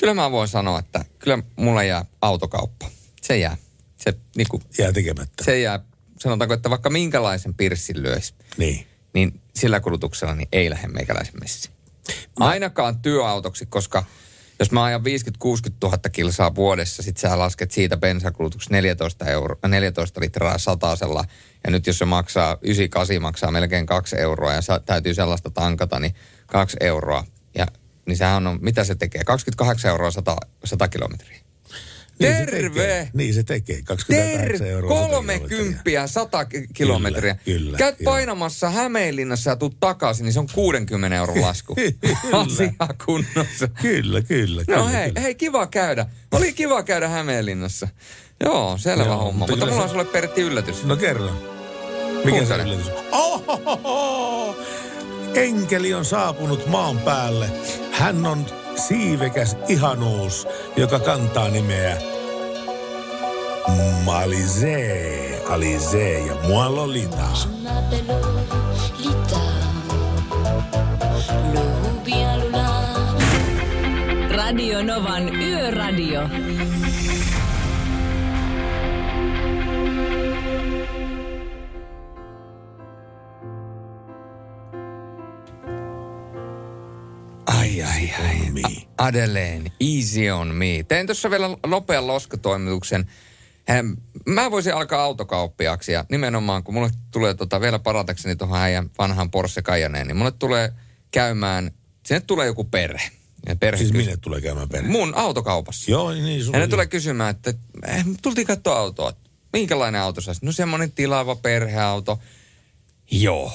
[0.00, 2.90] kyllä mä voin sanoa, että kyllä mulla jää autokauppa.
[3.22, 3.56] Se jää.
[3.96, 5.44] Se, niin kuin, Jää tekemättä.
[5.44, 5.80] se jää,
[6.18, 8.86] sanotaanko, että vaikka minkälaisen pirssin lyöisi, Niin.
[9.14, 11.74] niin sillä kulutuksella niin ei lähde meikäläisen messiin.
[12.36, 14.04] Ainakaan työautoksi, koska
[14.62, 15.04] jos mä ajan 50-60
[15.82, 21.24] 000 kilsaa vuodessa, sit sä lasket siitä bensakulutuksessa 14, euro, 14 litraa satasella.
[21.64, 26.00] Ja nyt jos se maksaa, 98 maksaa melkein 2 euroa ja sa, täytyy sellaista tankata,
[26.00, 26.14] niin
[26.46, 27.24] 2 euroa.
[27.54, 27.66] Ja,
[28.06, 29.24] niin sehän on, mitä se tekee?
[29.24, 31.41] 28 euroa 100, 100 kilometriä.
[32.18, 32.68] Niin se Terve!
[32.68, 33.08] tekee.
[33.14, 33.82] Niin se tekee.
[33.84, 34.70] 28 Terve!
[34.70, 35.00] euroa.
[35.00, 36.06] 100 30 kilometriä.
[36.06, 37.36] 100 ki- kilometriä.
[37.44, 38.12] kyllä, Käyt joo.
[38.12, 41.76] painamassa Hämeenlinnassa ja tuut takaisin, niin se on 60 euron lasku.
[42.32, 42.72] Asia
[43.06, 43.68] kunnossa.
[43.82, 44.62] Kyllä, kyllä.
[44.68, 45.20] No kyllä, hei, kyllä.
[45.20, 46.06] hei, kiva käydä.
[46.32, 47.88] Oli kiva käydä Hämeenlinnassa.
[48.44, 49.32] Joo, selvä Joo, homma.
[49.38, 50.84] mutta Mutta kyllä mulla on se- sulle Pertti yllätys.
[50.84, 51.30] No kerro.
[52.24, 52.90] Mikä se yllätys?
[53.12, 54.56] Ohohoho!
[55.34, 57.46] Enkeli on saapunut maan päälle.
[57.92, 58.46] Hän on
[58.76, 61.96] siivekäs ihanuus, joka kantaa nimeä
[64.04, 67.28] Malize, Alize ja Mua Lolita.
[74.30, 76.20] Radio Novan Yöradio.
[88.20, 88.62] Ai, on me.
[88.98, 90.84] Adelaine, easy on me.
[90.88, 93.10] Tein tuossa vielä nopean loskatoimituksen.
[94.26, 99.30] Mä voisin alkaa autokauppiaksi ja nimenomaan kun mulle tulee tota, vielä paratakseni tuohon äijän vanhaan
[99.30, 100.72] Porsche Cayeneen, niin mulle tulee
[101.10, 101.70] käymään,
[102.06, 103.10] sinne tulee joku perhe.
[103.46, 104.88] Ja perhe Siis kysy- minne tulee käymään perhe?
[104.88, 105.90] Mun autokaupassa.
[105.90, 107.54] Joo, niin sulla Ja ne tulee kysymään, että
[107.86, 109.12] eh, tultiin katsoa autoa.
[109.52, 110.44] Minkälainen auto olisi?
[110.46, 112.18] No semmoinen tilaava perheauto.
[113.10, 113.52] Joo.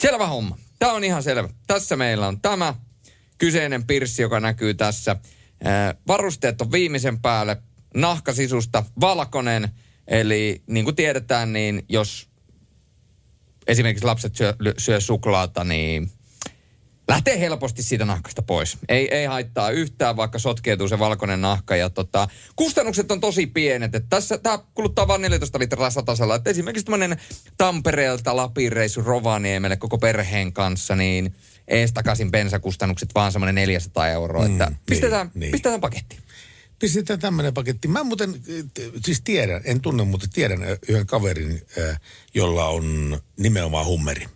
[0.00, 0.58] Selvä homma.
[0.78, 1.48] Tämä on ihan selvä.
[1.66, 2.74] Tässä meillä on tämä
[3.38, 5.16] kyseinen pirssi, joka näkyy tässä.
[6.06, 7.56] Varusteet on viimeisen päälle.
[7.94, 9.68] Nahkasisusta valkoinen.
[10.06, 12.28] Eli niin kuin tiedetään, niin jos
[13.66, 16.10] esimerkiksi lapset syö, syö suklaata, niin
[17.08, 18.78] lähtee helposti siitä nahkasta pois.
[18.88, 21.76] Ei, ei haittaa yhtään, vaikka sotkeutuu se valkoinen nahka.
[21.76, 23.94] Ja tota, kustannukset on tosi pienet.
[23.94, 26.34] Että tässä tämä kuluttaa vain 14 litraa satasella.
[26.34, 27.20] Että esimerkiksi tämmöinen
[27.56, 31.34] Tampereelta Lapin reissu Rovaniemelle koko perheen kanssa, niin
[31.68, 34.44] ees takaisin bensakustannukset vaan semmoinen 400 euroa.
[34.44, 35.52] Mm, että niin, pistetään, niin.
[35.52, 36.20] pistetään pakettiin.
[36.78, 37.88] Pistetään tämmöinen paketti.
[37.88, 38.34] Mä muuten,
[39.04, 41.62] siis tiedän, en tunne, mutta tiedän yhden kaverin,
[42.34, 44.26] jolla on nimenomaan hummeri.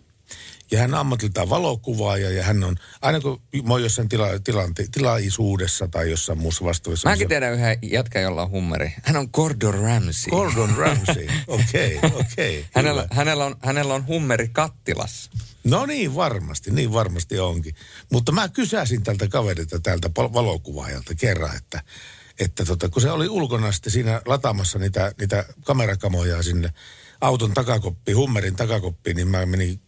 [0.71, 5.87] Ja hän ammatiltaan valokuvaaja ja hän on, aina kun mä oon jossain tila, tilante, tilaisuudessa
[5.87, 7.09] tai jossain muussa vastaavassa.
[7.09, 8.93] Mäkin tiedän yhden jätkä, jolla on hummeri.
[9.03, 10.29] Hän on Gordon Ramsay.
[10.29, 11.27] Gordon Ramsay.
[11.47, 12.65] Okei, okei.
[12.73, 13.15] hänellä, hyvä.
[13.15, 15.31] hänellä, on, hänellä on hummeri kattilassa.
[15.63, 17.75] No niin, varmasti, niin varmasti onkin.
[18.11, 21.81] Mutta mä kysäsin tältä kaverilta, tältä valokuvaajalta kerran, että,
[22.39, 26.69] että tota, kun se oli ulkona sitten siinä lataamassa niitä, niitä kamerakamoja sinne
[27.21, 29.81] auton takakoppiin, hummerin takakoppiin, niin mä menin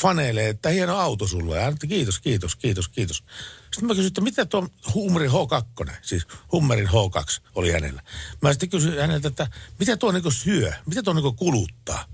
[0.00, 1.56] faneille, että hieno auto sulla.
[1.56, 3.24] Ja sanoi, kiitos, kiitos, kiitos, kiitos.
[3.72, 8.02] Sitten mä kysyin, että mitä tuo Hummerin H2, siis Hummerin H2 oli hänellä.
[8.42, 9.46] Mä sitten kysyin häneltä, että
[9.78, 12.04] mitä tuo niinku syö, mitä tuo niinku kuluttaa.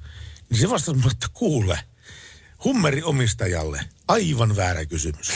[0.51, 1.79] Niin se vastasi mulle, että kuule,
[2.65, 5.33] Hummeri omistajalle aivan väärä kysymys.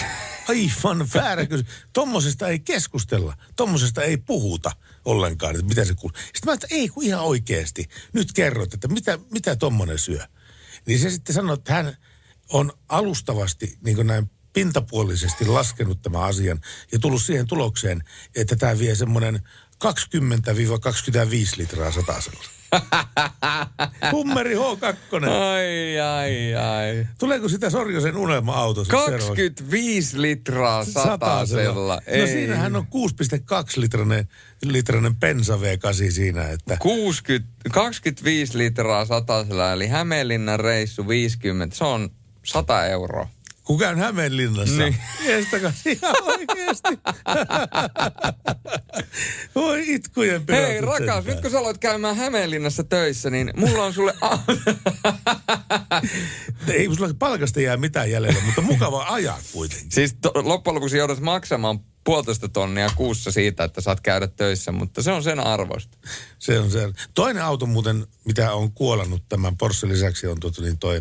[0.48, 1.72] Aivan väärä kysymys.
[1.92, 3.36] Tommosesta ei keskustella.
[3.56, 4.70] Tommosesta ei puhuta
[5.04, 6.18] ollenkaan, että mitä se kuuluu.
[6.24, 7.88] Sitten mä että ei kun ihan oikeasti.
[8.12, 10.26] Nyt kerrot, että mitä, mitä tommonen syö.
[10.86, 11.96] Niin se sitten sanoi, että hän
[12.52, 16.60] on alustavasti niin kuin näin pintapuolisesti laskenut tämän asian
[16.92, 18.02] ja tullut siihen tulokseen,
[18.36, 19.40] että tämä vie semmoinen
[19.84, 19.88] 20-25
[21.56, 22.44] litraa satasella.
[24.12, 25.28] Hummeri H2.
[25.28, 27.06] Ai, ai, ai.
[27.18, 28.84] Tuleeko sitä Sorjosen unelma-auto?
[28.84, 29.26] sit seuraavaksi?
[29.26, 32.00] 25 litraa satasella.
[32.20, 32.88] No siinähän on 6,2
[33.76, 34.28] litrainen,
[34.64, 42.10] litrainen bensa V8 siinä, että 60, 25 litraa satasella, eli Hämeenlinnan reissu 50, se on
[42.48, 43.28] 100 euroa.
[43.64, 44.96] kun käyn Hämeenlinnassa, Niin.
[45.26, 46.98] estäkää ihan oikeasti.
[49.54, 54.14] Voi itkujen Hei rakas, nyt kun sä aloit käymään Hämeenlinnassa töissä, niin mulla on sulle...
[56.68, 59.90] Ei sulla palkasta jää mitään jäljellä, mutta mukava ajaa kuitenkin.
[59.92, 65.02] siis to, loppujen lopuksi joudut maksamaan puolitoista tonnia kuussa siitä, että saat käydä töissä, mutta
[65.02, 65.98] se on sen arvosta.
[66.38, 66.92] Se on se.
[67.14, 71.00] Toinen auto muuten, mitä on kuolannut tämän Porsche lisäksi, on tuota niin toi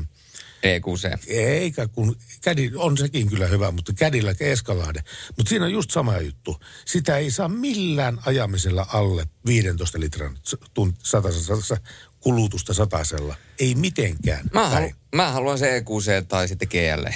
[0.64, 1.28] EQC.
[1.28, 5.04] Eikä kun, kädi, on sekin kyllä hyvä, mutta kädillä Escalade.
[5.38, 6.60] Mutta siinä on just sama juttu.
[6.86, 10.38] Sitä ei saa millään ajamisella alle 15 litran
[10.74, 11.78] tunt, satasessa,
[12.20, 13.36] kulutusta satasella.
[13.60, 14.46] Ei mitenkään.
[14.54, 17.08] Mä, halu, mä haluan se EQC tai sitten GL.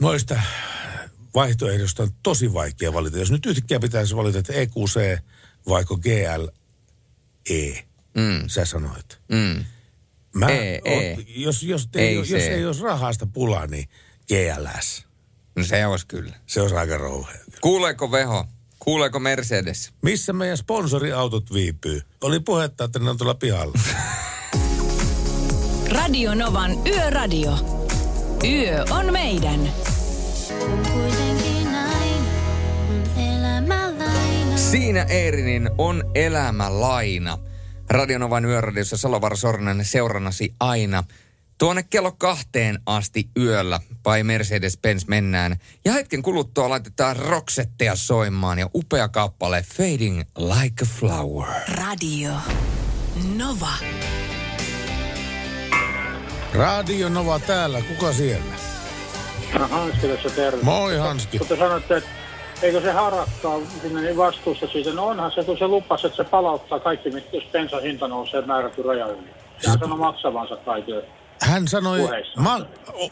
[0.00, 0.40] noista
[1.34, 3.18] vaihtoehdoista on tosi vaikea valita.
[3.18, 5.18] Jos nyt yhtäkkiä pitäisi valita, että EQC
[5.68, 7.84] vaiko GLE,
[8.16, 8.48] Mm.
[8.48, 9.18] sä sanoit.
[9.28, 9.64] Mm.
[10.34, 11.14] Mä, E, E.
[11.16, 12.36] oot- jos, jos, Ei ei, jos se.
[12.54, 13.88] ei olisi rahasta pulaa, niin
[14.28, 15.06] GLS.
[15.56, 16.34] No se olisi kyllä.
[16.46, 17.40] Se olisi aika rouhea.
[17.60, 18.44] Kuuleeko Veho?
[18.78, 19.92] Kuuleeko Mercedes?
[20.02, 22.02] Missä meidän sponsoriautot viipyy?
[22.20, 23.78] Oli puhetta, että ne on tuolla pihalla.
[25.98, 27.52] Radio Novan Yöradio.
[28.44, 29.72] Yö on meidän.
[30.92, 32.22] Kuitenkin näin
[32.90, 33.02] on
[33.36, 34.56] elämä laina.
[34.56, 37.38] Siinä Eerinin on elämä laina.
[37.90, 41.04] Radionovan yöradiossa Salovar Sornen seurannasi aina.
[41.58, 45.56] Tuonne kello kahteen asti yöllä vai Mercedes-Benz mennään.
[45.84, 51.48] Ja hetken kuluttua laitetaan roksetteja soimaan ja upea kappale Fading Like a Flower.
[51.68, 52.32] Radio
[53.36, 53.72] Nova.
[56.54, 58.54] Radio Nova täällä, kuka siellä?
[59.58, 60.62] No Hanski tässä terve.
[60.62, 61.38] Moi Hanski.
[61.38, 62.10] Mutta sanotte, että
[62.62, 64.92] eikö se harakka sinne niin vastuussa siitä?
[64.92, 68.82] No onhan se, kun se lupasi, että se palauttaa kaikki, jos bensan hinta nousee määrätty
[68.82, 69.30] raja yli.
[69.58, 71.04] Sehän sanoi maksavansa kaikille.
[71.40, 72.40] Hän sanoi, Puheissa.
[72.40, 72.54] mä,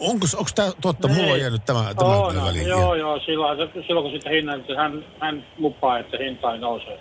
[0.01, 1.09] onko, onko tämä totta?
[1.09, 2.69] Mulla on jäänyt tämä, tämä on, kyllä väliin.
[2.69, 6.99] joo, joo, silloin, se, silloin kun sitten hinnan, hän, hän lupaa, että hinta ei nouse.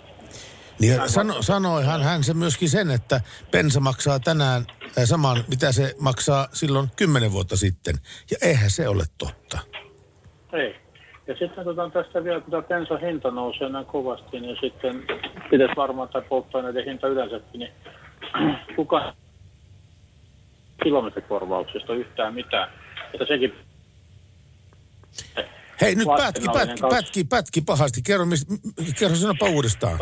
[0.78, 4.66] Niin ja sano, sanoi hän, hän se myöskin sen, että bensa maksaa tänään
[4.98, 7.94] äh, saman, mitä se maksaa silloin kymmenen vuotta sitten.
[8.30, 9.58] Ja eihän se ole totta.
[10.52, 10.74] Ei.
[11.26, 15.02] Ja sitten tota, tästä vielä, kun tämä bensan hinta nousee näin kovasti, niin sitten
[15.50, 17.72] pitäisi varmaan, tai polttoaineiden hinta yleensäkin, niin
[18.76, 19.14] kuka
[20.82, 22.68] kilometrikorvauksesta yhtään mitään.
[23.14, 23.54] Että sekin
[25.80, 28.02] Hei, nyt pätki, pätki, pätki, pätki pahasti.
[28.02, 28.54] Kerro, mis, m-
[28.98, 29.98] kerro sanoppa uudestaan.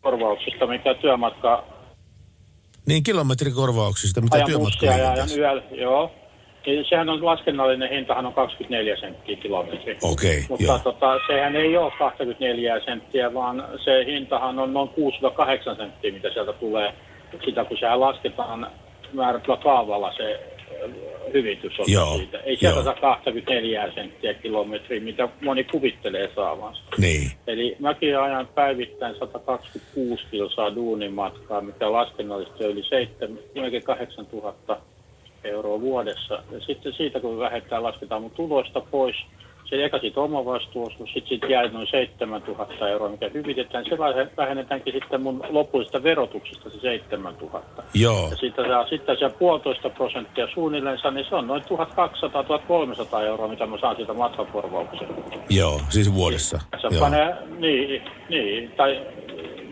[0.00, 1.64] korvauksista, mikä työmatka
[2.86, 6.19] Niin kilometrikorvauksista, mitä ajan bussia ja ajan yöllä, joo.
[6.88, 9.98] Sehän on laskennallinen hintahan on 24 senttiä kilometri.
[10.02, 10.78] Okei, Mutta joo.
[10.78, 14.88] tota, sehän ei ole 24 senttiä, vaan se hintahan on noin
[15.72, 16.92] 6-8 senttiä, mitä sieltä tulee.
[17.44, 18.66] Sitä kun sehän lasketaan
[19.12, 20.40] määrätyllä kaavalla se
[21.34, 22.38] hyvitys on Joo, siitä.
[22.38, 22.84] Ei sieltä joo.
[22.84, 26.82] saa 24 senttiä kilometriä, mitä moni kuvittelee saavansa.
[26.98, 34.76] Niin, Eli mäkin ajan päivittäin 126 kilsaa duunimatkaa, mikä laskennallisesti on yli 7, melkein 8000
[35.44, 36.34] euroa vuodessa.
[36.52, 39.16] Ja sitten siitä, kun vähentää, lasketaan mun tuloista pois,
[39.64, 43.84] se eka siitä oma vastuuosuus, sitten siitä jäi noin 7000 euroa, mikä hyvitetään.
[43.84, 47.82] Se vähe- vähennetäänkin sitten mun lopullisesta verotuksesta se 7000.
[47.94, 53.48] joo, Ja sitten saa sitten se puolitoista prosenttia suunnilleen, niin se on noin 1200-1300 euroa,
[53.48, 55.08] mitä mä saan siitä matkakorvauksen.
[55.50, 56.60] joo, siis vuodessa.
[56.80, 57.00] Se Joo.
[57.00, 59.00] panee, niin, niin, tai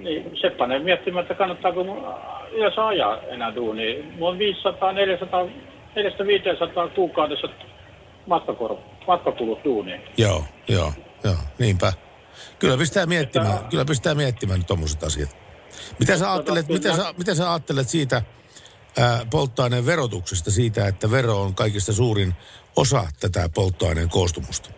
[0.02, 2.06] niin, se panee miettimään, että kannattaako mun
[2.52, 4.04] yleensä ajaa enää duunia.
[4.18, 7.48] Mulla on 500, 400, 400-500 kuukaudessa
[8.26, 10.00] matkakor, matkakulut duuniin.
[10.16, 10.92] Joo, joo,
[11.24, 11.92] joo, niinpä.
[12.58, 15.36] Kyllä pistää miettimään, kyllä pistää miettimään tuommoiset asiat.
[15.98, 18.22] Mitä sä ajattelet, mitä sä, mitä sä ajattelet siitä
[18.98, 22.34] ää, polttoaineen verotuksesta, siitä, että vero on kaikista suurin
[22.76, 24.70] osa tätä polttoaineen koostumusta?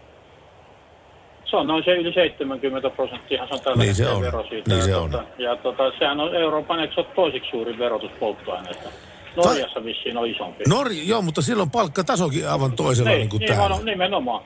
[1.50, 4.70] Se on noin se yli 70 prosenttia, se on tällä Niin se on, vero siitä.
[4.70, 5.10] niin ja, se on.
[5.10, 8.88] tota, ja tota, sehän on Euroopan, eikö se ole toisiksi suurin verotus polttoaineesta?
[9.36, 10.64] Norjassa vissiin on isompi.
[10.68, 13.76] Norja, joo, mutta silloin palkkatasokin aivan toisella niin, kuin niin, täällä.
[13.76, 14.44] on, nimenomaan.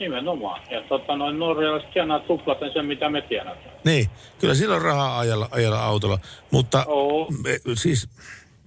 [0.00, 0.60] Nimenomaan.
[0.70, 3.74] Ja tota, noin norjalaiset tienaa tuplaten sen, mitä me tienataan.
[3.84, 4.06] Niin,
[4.38, 6.18] kyllä silloin rahaa ajalla, ajalla autolla.
[6.50, 7.26] Mutta Oo.
[7.44, 8.08] me, siis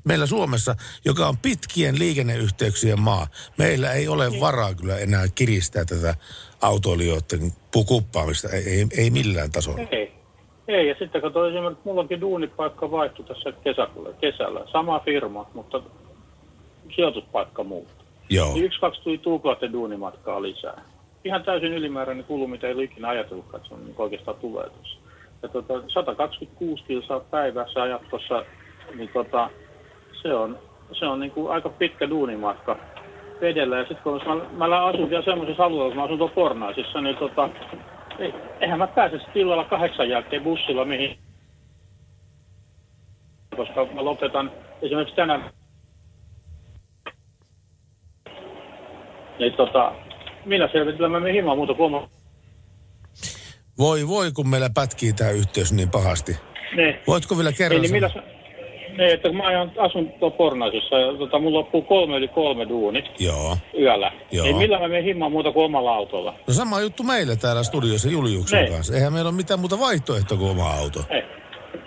[0.03, 0.75] meillä Suomessa,
[1.05, 3.27] joka on pitkien liikenneyhteyksien maa,
[3.57, 4.41] meillä ei ole Niin.
[4.41, 6.15] varaa kyllä enää kiristää tätä
[6.61, 7.51] autoilijoiden
[7.87, 8.49] kuppaamista.
[8.49, 9.87] Ei, ei, ei millään tasolla.
[9.91, 10.17] Ei.
[10.67, 14.61] Ei, ja sitten kato esimerkiksi, mullakin duunipaikka vaihtui tässä kesäkuulla, kesällä.
[14.71, 15.81] Sama firma, mutta
[16.95, 18.05] sijoituspaikka muuttui.
[18.29, 20.81] Joo, Niin yksi, kaksi tuli tuuplaten duunimatkaa lisää.
[21.23, 24.69] Ihan täysin ylimääräinen kulu, mitä ei ole ikinä ajatellutkaan, että se on niin oikeastaan tulee
[24.69, 24.99] tuossa.
[25.43, 28.45] Ja tota, 126 kilsaa päivässä ajat tuossa,
[28.95, 29.49] niin tota,
[30.21, 30.59] se on,
[30.99, 32.77] se on niin kuin aika pitkä duunimatka
[33.41, 33.77] vedellä.
[33.77, 34.21] Ja sitten kun
[34.51, 37.49] mä, mä asun vielä semmoisessa alueella, kun mä asun tuolla Pornaisissa, niin tota,
[38.19, 41.17] ei, eihän mä pääse sitten illalla kahdeksan jälkeen bussilla mihin.
[43.55, 45.49] Koska mä lopetan esimerkiksi tänään
[49.39, 49.91] Niin tota,
[50.45, 52.07] minä selvitellä mä himaan muuta kuin
[53.77, 56.37] voi voi, kun meillä pätkii tämä yhteys niin pahasti.
[56.75, 56.99] Ne.
[57.07, 58.36] Voitko vielä kerran Eli sanoa?
[58.97, 63.05] Ne, että mä ajan, asun tuolla Pornaisissa ja tota, mulla loppuu kolme yli kolme duunit
[63.19, 63.57] Joo.
[63.79, 64.11] yöllä.
[64.31, 64.45] Joo.
[64.45, 66.33] Niin millä mä menen himaan muuta kuin omalla autolla?
[66.47, 68.73] No sama juttu meillä täällä studiossa Juliuksen Niin.
[68.73, 68.95] kanssa.
[68.95, 70.99] Eihän meillä ole mitään muuta vaihtoehtoa kuin oma auto.
[71.09, 71.23] Ei.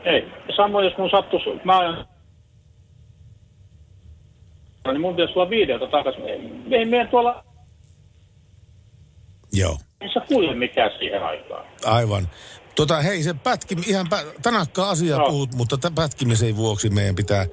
[0.05, 0.29] Ei.
[0.57, 2.07] Samoin jos mun sattuisi, mä ajan
[4.87, 6.25] niin mun pitäisi olla videota takaisin.
[6.71, 7.45] Ei meidän tuolla,
[9.53, 9.77] Joo.
[10.01, 11.65] ei se kuule mikään siihen aikaan.
[11.85, 12.29] Aivan.
[12.81, 15.31] Tota, hei, se pätki, ihan pä, tanakkaa asiaa Joo.
[15.31, 17.47] puhut, mutta tämän pätkimisen vuoksi meidän pitää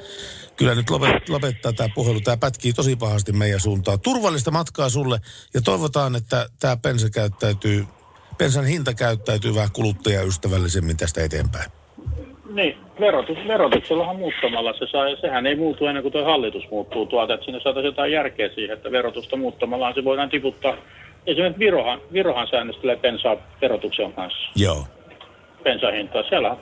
[0.56, 2.20] kyllä nyt lopet, lopettaa tämä puhelu.
[2.22, 4.00] Tämä pätkii tosi pahasti meidän suuntaan.
[4.00, 5.18] Turvallista matkaa sulle
[5.54, 7.86] ja toivotaan, että tämä pensa käyttäytyy,
[8.38, 11.72] pensan hinta käyttäytyy vähän kuluttajaystävällisemmin tästä eteenpäin.
[12.54, 17.34] Niin, verotus, verotuksellahan muuttamalla se saa, sehän ei muutu ennen kuin tuo hallitus muuttuu tuolta,
[17.34, 20.78] että siinä saataisiin jotain järkeä siihen, että verotusta muuttamalla se voidaan tiputtaa.
[21.28, 24.88] Esimerkiksi Virohan, Virohan säännöstelee pensaa verotuksen kanssa, Joo,
[25.68, 26.24] pensahintaa.
[26.30, 26.58] Siellä on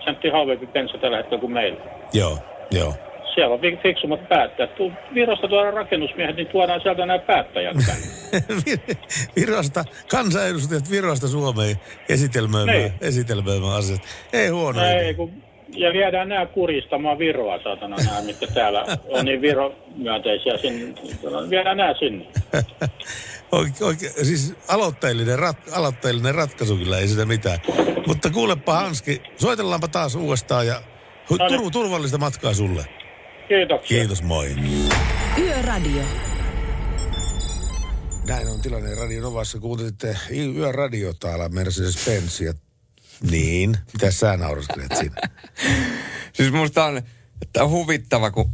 [0.00, 1.80] 20-30 senttiä halvempi pensa tällä hetkellä kuin meillä.
[2.12, 2.38] joo,
[2.70, 2.94] joo.
[3.34, 4.70] Siellä on fi- fiksummat päättäjät.
[5.14, 7.76] Virosta tuodaan rakennusmiehet, niin tuodaan sieltä nämä päättäjät
[9.36, 11.76] Virosta, kansanedustajat Virosta Suomeen
[12.08, 12.92] esitelmöimään, Niin.
[13.00, 14.00] esitelmöimään asiat.
[14.32, 14.80] Ei huono.
[14.80, 15.32] No ei, kun,
[15.68, 20.56] ja viedään nämä kuristamaan Viroa, saatana nämä, mitkä täällä on niin Viro-myönteisiä.
[20.56, 20.94] Sinne.
[21.50, 22.26] Viedään nämä sinne.
[23.52, 27.58] Oike, oike, siis aloitteellinen, rat, aloitteellinen ratkaisu kyllä, ei sitä mitään.
[28.06, 30.82] Mutta kuulepa Hanski, soitellaanpa taas uudestaan ja
[31.30, 31.60] hu- No niin.
[31.60, 32.86] tur, turvallista matkaa sulle.
[33.48, 33.98] Kiitoksia.
[33.98, 34.54] Kiitos, moi.
[35.38, 36.02] Yöradio.
[38.26, 39.58] Näin on tilanne Radio Novassa.
[39.58, 40.16] Kuuntelitte
[40.56, 42.52] yöradio täällä Mercedes-Benz ja
[43.30, 45.16] niin, mitä sä nauraskelet siinä?
[46.32, 47.02] Siis musta on,
[47.42, 48.50] että on huvittava, kun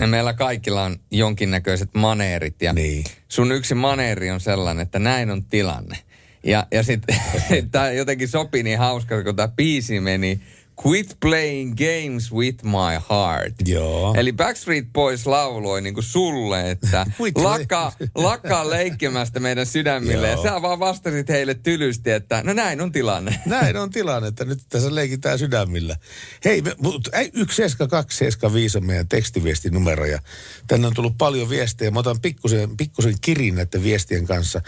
[0.06, 3.04] meillä kaikilla on jonkinnäköiset maneerit ja Niin.
[3.28, 5.98] sun yksi maneeri on sellainen, että näin on tilanne.
[6.44, 7.16] Ja, ja sitten
[7.72, 10.40] tämä jotenkin sopi niin hauska, kun tämä biisi meni
[10.86, 13.54] Quit playing games with my heart.
[13.66, 14.14] Joo.
[14.16, 20.26] Eli Backstreet Boys lauloi niin kuin sulle, että lakkaa, lakkaa leikkimästä meidän sydämille.
[20.26, 20.42] Ja Joo.
[20.42, 23.40] sä vaan vastasit heille tylysti, että no näin on tilanne.
[23.46, 25.96] Näin on tilanne, että nyt tässä leikitään sydämillä.
[26.44, 30.18] Hei, me, mut, ei, 17275 on meidän tekstiviestinumero ja
[30.66, 31.90] tänne on tullut paljon viestejä.
[31.90, 34.60] Mä otan pikkusen, pikkusen kirin näiden viestien kanssa.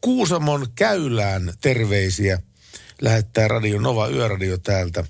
[0.00, 2.38] Kuusamon käylään terveisiä.
[3.00, 5.04] Lähettää Radio Nova Yöradio täältä.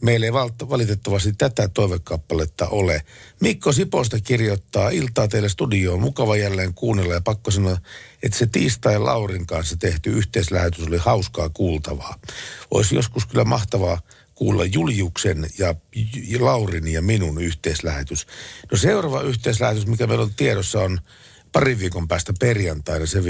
[0.00, 3.02] Meillä ei valitettavasti tätä toivekappaletta ole.
[3.40, 6.00] Mikko Siposta kirjoittaa iltaa teille studioon.
[6.00, 7.78] Mukava jälleen kuunnella ja pakko sanoa,
[8.22, 12.18] että se tiistai Laurin kanssa tehty yhteislähetys oli hauskaa kuultavaa.
[12.70, 14.00] Olisi joskus kyllä mahtavaa
[14.34, 15.74] kuulla Juliuksen ja
[16.38, 18.26] Laurin ja minun yhteislähetys.
[18.72, 21.00] No seuraava yhteislähetys, mikä meillä on tiedossa on
[21.52, 23.06] parin viikon päästä perjantaina.
[23.06, 23.24] Se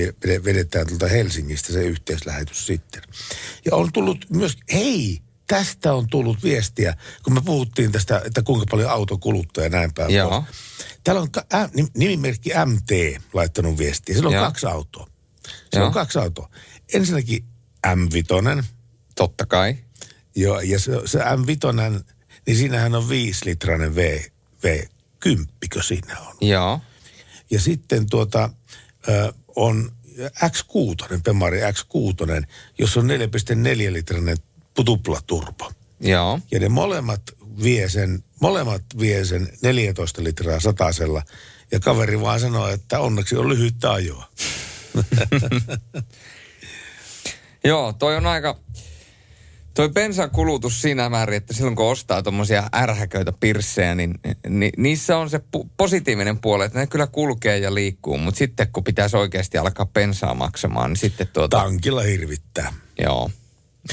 [0.44, 3.02] vedetään tuolta Helsingistä se yhteislähetys sitten.
[3.64, 8.66] Ja on tullut myös, hei, tästä on tullut viestiä, kun me puhuttiin tästä, että kuinka
[8.70, 10.14] paljon auto kuluttaa ja näin päin.
[10.14, 10.44] Joo.
[11.04, 11.28] Täällä on
[11.96, 14.14] nimimerkki MT laittanut viestiä.
[14.14, 14.44] Sillä on Joo.
[14.44, 15.06] kaksi autoa.
[15.70, 15.86] Se Joo.
[15.86, 16.50] on kaksi autoa.
[16.94, 17.44] Ensinnäkin
[17.86, 18.64] M5,
[19.14, 19.76] Totta kai.
[20.34, 22.02] Joo, ja se, se M5,
[22.46, 24.20] niin siinähän on 5 litrainen V,
[24.66, 26.36] V10, siinä on.
[26.40, 26.80] Joo.
[27.50, 28.50] Ja sitten tuota,
[29.08, 32.46] ö, on X6, Pemari X6,
[32.78, 34.36] jossa on 4,4 litrainen
[34.84, 35.72] tuplaturbo.
[36.00, 36.40] Joo.
[36.50, 37.22] Ja ne molemmat
[37.62, 41.22] vie sen, molemmat vie sen 14 litraa satasella.
[41.72, 44.28] Ja kaveri vaan sanoo, että onneksi on lyhyttä ajoa.
[47.64, 48.58] Joo, toi on aika...
[49.74, 54.14] Toi bensan kulutus siinä määrin, että silloin kun ostaa tuommoisia ärhäköitä pirssejä, niin,
[54.48, 58.18] niin niissä on se pu- positiivinen puoli, että ne kyllä kulkee ja liikkuu.
[58.18, 61.56] Mutta sitten kun pitäisi oikeasti alkaa bensaa maksamaan, niin sitten tuota...
[61.56, 62.72] Tankilla hirvittää.
[62.98, 63.30] Joo.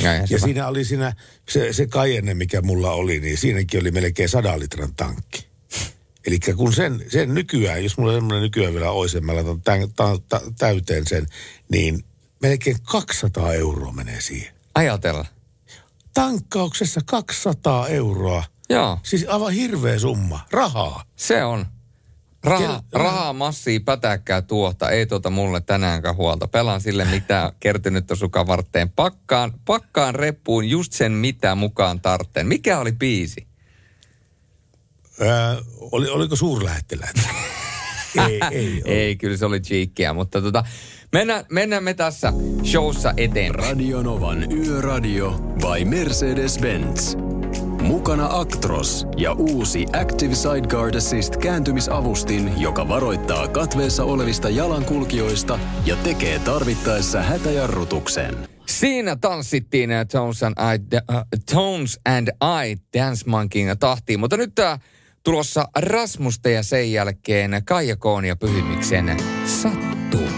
[0.04, 1.14] Näinhän Ja siinä oli siinä,
[1.50, 5.48] se, se Cayenne, mikä mulla oli, niin siinäkin oli melkein 100 litran tankki.
[6.28, 10.20] Eli kun sen, sen nykyään, jos mulla semmoinen nykyään vielä olisi, mä laitan tämän, ta,
[10.30, 11.28] ta, täyteen sen,
[11.72, 12.06] niin
[12.42, 14.54] melkein 200 euroa menee siihen.
[14.76, 15.26] Ajatella.
[16.14, 18.44] Tankkauksessa 200 euroa.
[18.70, 20.48] Joo, Siis aivan hirveä summa.
[20.52, 21.04] Rahaa.
[21.16, 21.66] se on.
[22.46, 26.48] Raha, Kel- rahaa massia pätäkkää tuota, ei tuota mulle tänäänkään huolta.
[26.48, 28.90] Pelaan sille, mitä kertynyt on sukan varteen.
[28.90, 32.48] Pakkaan, pakkaan reppuun just sen, mitä mukaan tartteen.
[32.48, 33.48] Mikä oli biisi?
[35.22, 35.58] Ää,
[35.92, 37.16] oli, oliko suurlähettiläät?
[38.28, 38.94] ei, ei, ei.
[38.94, 40.64] Ei, kyllä se oli cheekkiä, mutta tota,
[41.12, 42.34] mennään, mennään me tässä
[42.64, 43.70] showssa eteenpäin.
[43.70, 47.35] Radio Novan Yöradio by Mercedes-Benz.
[47.86, 56.40] Mukana Actros ja uusi Active Sideguard Assist kääntymisavustin, joka varoittaa katveessa olevista jalankulkijoista ja tekee
[56.40, 58.36] tarvittaessa hätäjarrutuksen.
[58.66, 61.22] Siinä tanssittiin äh, Tones and I, uh,
[61.54, 62.28] Tones and
[62.68, 64.80] I Dance Monkeyn tahtiin, mutta nyt tää
[65.24, 70.30] tulossa Rasmusta ja sen jälkeen Kaija Koon ja Pyhimyksen Sattuu.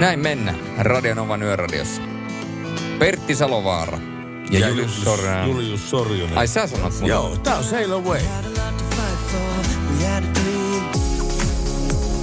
[0.00, 2.02] Näin mennään Radionovan yöradiossa.
[2.98, 4.15] Pertti Salovaara
[4.50, 5.48] ja, ja Julius Sorjonen.
[5.48, 6.38] Julius Sorjonen.
[6.38, 7.08] Ai sä sanot mun.
[7.08, 8.20] Joo, tää on Sail Away.
[9.32, 9.76] For.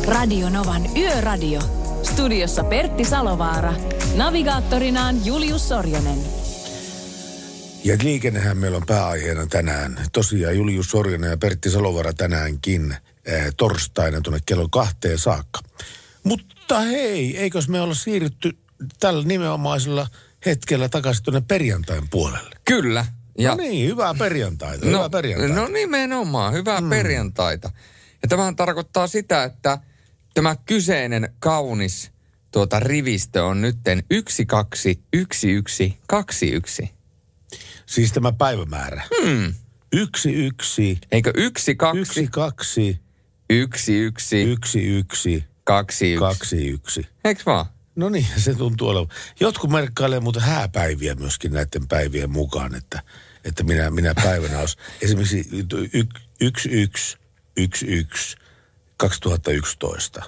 [0.07, 1.59] Radionovan Yöradio.
[2.03, 3.73] Studiossa Pertti Salovaara.
[4.15, 6.17] Navigaattorinaan Julius Sorjonen.
[7.83, 9.97] Ja liikennehän meillä on pääaiheena tänään.
[10.11, 15.59] Tosiaan Julius Sorjonen ja Pertti Salovara tänäänkin äh, torstaina tuonne kello kahteen saakka.
[16.23, 18.57] Mutta hei, eikös me olla siirrytty
[18.99, 20.07] tällä nimenomaisella
[20.45, 22.55] hetkellä takaisin tuonne perjantain puolelle?
[22.67, 23.05] Kyllä.
[23.37, 25.55] Ja, no niin, hyvää perjantaita, hyvää perjantaita.
[25.55, 26.89] No nimenomaan, hyvää mm.
[26.89, 27.71] perjantaita.
[28.21, 29.77] Ja tämähän tarkoittaa sitä, että
[30.33, 32.11] tämä kyseinen kaunis
[32.51, 36.91] tuota rivistö on nytten 121121.
[37.85, 39.03] Siis tämä päivämäärä.
[39.21, 39.53] Hmm.
[39.93, 40.97] Yksi, yksi.
[41.11, 41.99] Eikö yksi, kaksi?
[41.99, 42.99] Yksi, kaksi.
[43.49, 44.43] Yksi, yksi.
[44.43, 45.43] Yksi, yksi.
[45.63, 46.19] Kaksi, yksi.
[46.19, 47.07] Kaksi, yksi.
[47.25, 47.65] Eiks vaan?
[47.95, 49.15] No niin, se tuntuu olevan.
[49.39, 53.01] Jotkut merkkailee muuten hääpäiviä myöskin näiden päivien mukaan, että,
[53.45, 56.07] että minä, minä päivänä olisi esimerkiksi y-
[56.41, 57.17] yksi, yksi,
[57.57, 58.37] yksi, yksi,
[58.97, 60.23] 2011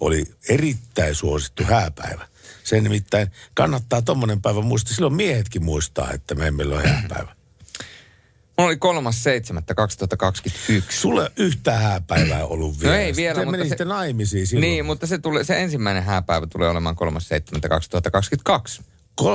[0.00, 2.28] oli erittäin suosittu hääpäivä.
[2.64, 4.94] Se nimittäin kannattaa tommonen päivä muistaa.
[4.94, 7.39] Silloin miehetkin muistaa, että me emme ole hääpäivä.
[8.58, 8.78] Mulla oli
[10.80, 10.82] 3.7.2021.
[10.88, 12.94] Sulle yhtä hääpäivää ollut vielä.
[12.94, 14.60] No ei vielä, Te mutta se- naimisiin silloin.
[14.70, 18.82] Niin, mutta se, tulee, se ensimmäinen hääpäivä tulee olemaan 3.7.2022.
[19.20, 19.26] 3.7.2022.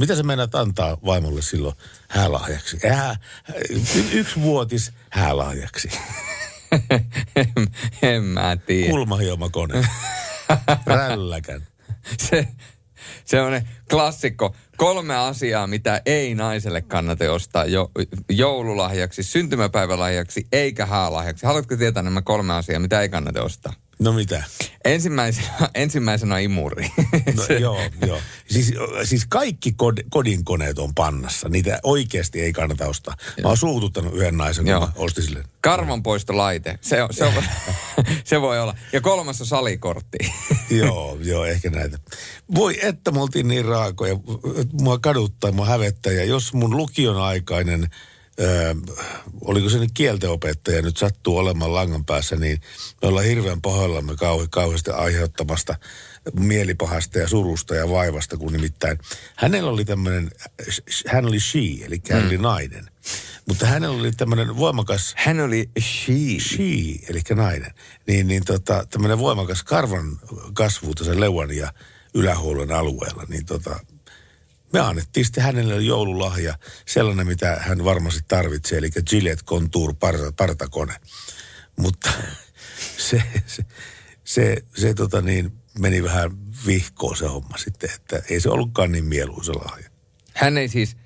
[0.00, 1.74] Mitä sä meinaat antaa vaimolle silloin
[2.08, 2.78] häälahjaksi?
[2.88, 3.16] Hää,
[3.70, 3.80] y-
[4.12, 5.88] yksi vuotis häälahjaksi.
[7.36, 7.52] en,
[8.02, 8.90] en mä tiedä.
[8.90, 9.88] Kulmahiomakone.
[10.86, 11.66] Rälläkän.
[12.18, 12.48] Se,
[13.24, 14.56] se on klassikko.
[14.78, 17.90] Kolme asiaa, mitä ei naiselle kannata ostaa jo,
[18.28, 21.46] joululahjaksi, syntymäpäivälahjaksi eikä häälahjaksi.
[21.46, 23.72] Haluatko tietää nämä kolme asiaa, mitä ei kannata ostaa?
[23.98, 24.44] No mitä?
[24.84, 26.90] Ensimmäisenä, ensimmäisenä imuri.
[27.36, 28.18] No, joo, joo.
[28.50, 28.72] Siis,
[29.04, 31.48] siis kaikki kod, kodinkoneet on pannassa.
[31.48, 33.14] Niitä oikeasti ei kannata ostaa.
[33.42, 34.80] Mä oon suututtanut yhden naisen, kun Joo.
[34.80, 35.44] mä ostin sille.
[35.60, 37.32] Karvanpoistolaite, se, on, se, on,
[38.24, 38.74] se voi olla.
[38.92, 40.18] Ja kolmas on salikortti.
[40.70, 41.98] joo, joo, ehkä näitä.
[42.54, 44.16] Voi että me oltiin niin raakoja.
[44.72, 46.12] Mua kaduttaa, mua hävettää.
[46.12, 47.88] Ja jos mun lukion aikainen,
[48.40, 48.74] ö,
[49.40, 52.60] oliko se nyt kieltenopettaja, nyt sattuu olemaan langan päässä, niin
[53.02, 55.74] me ollaan hirveän pahoillamme kau, kauheasti aiheuttamasta
[56.32, 58.98] mielipahasta ja surusta ja vaivasta, kun nimittäin
[59.36, 60.30] hänellä oli tämmöinen,
[61.06, 62.90] hän oli she, eli hän oli nainen.
[63.48, 66.14] Mutta hänellä oli tämmöinen voimakas Hän oli she.
[66.40, 66.64] she,
[67.08, 67.70] eli nainen,
[68.06, 70.18] niin, niin tota, tämmöinen voimakas karvan
[70.52, 71.72] kasvu tässä leuan ja
[72.14, 73.80] ylähuollon alueella, niin tota,
[74.72, 80.94] me annettiin sitten hänelle joululahja, sellainen mitä hän varmasti tarvitsee, eli Gillette Contour parta, partakone.
[81.76, 82.10] Mutta
[83.08, 83.64] se, se,
[84.24, 86.30] se, se tota niin, meni vähän
[86.66, 89.90] vihkoon se homma sitten, että ei se ollutkaan niin mieluisa lahja.
[90.34, 90.96] Hän ei siis,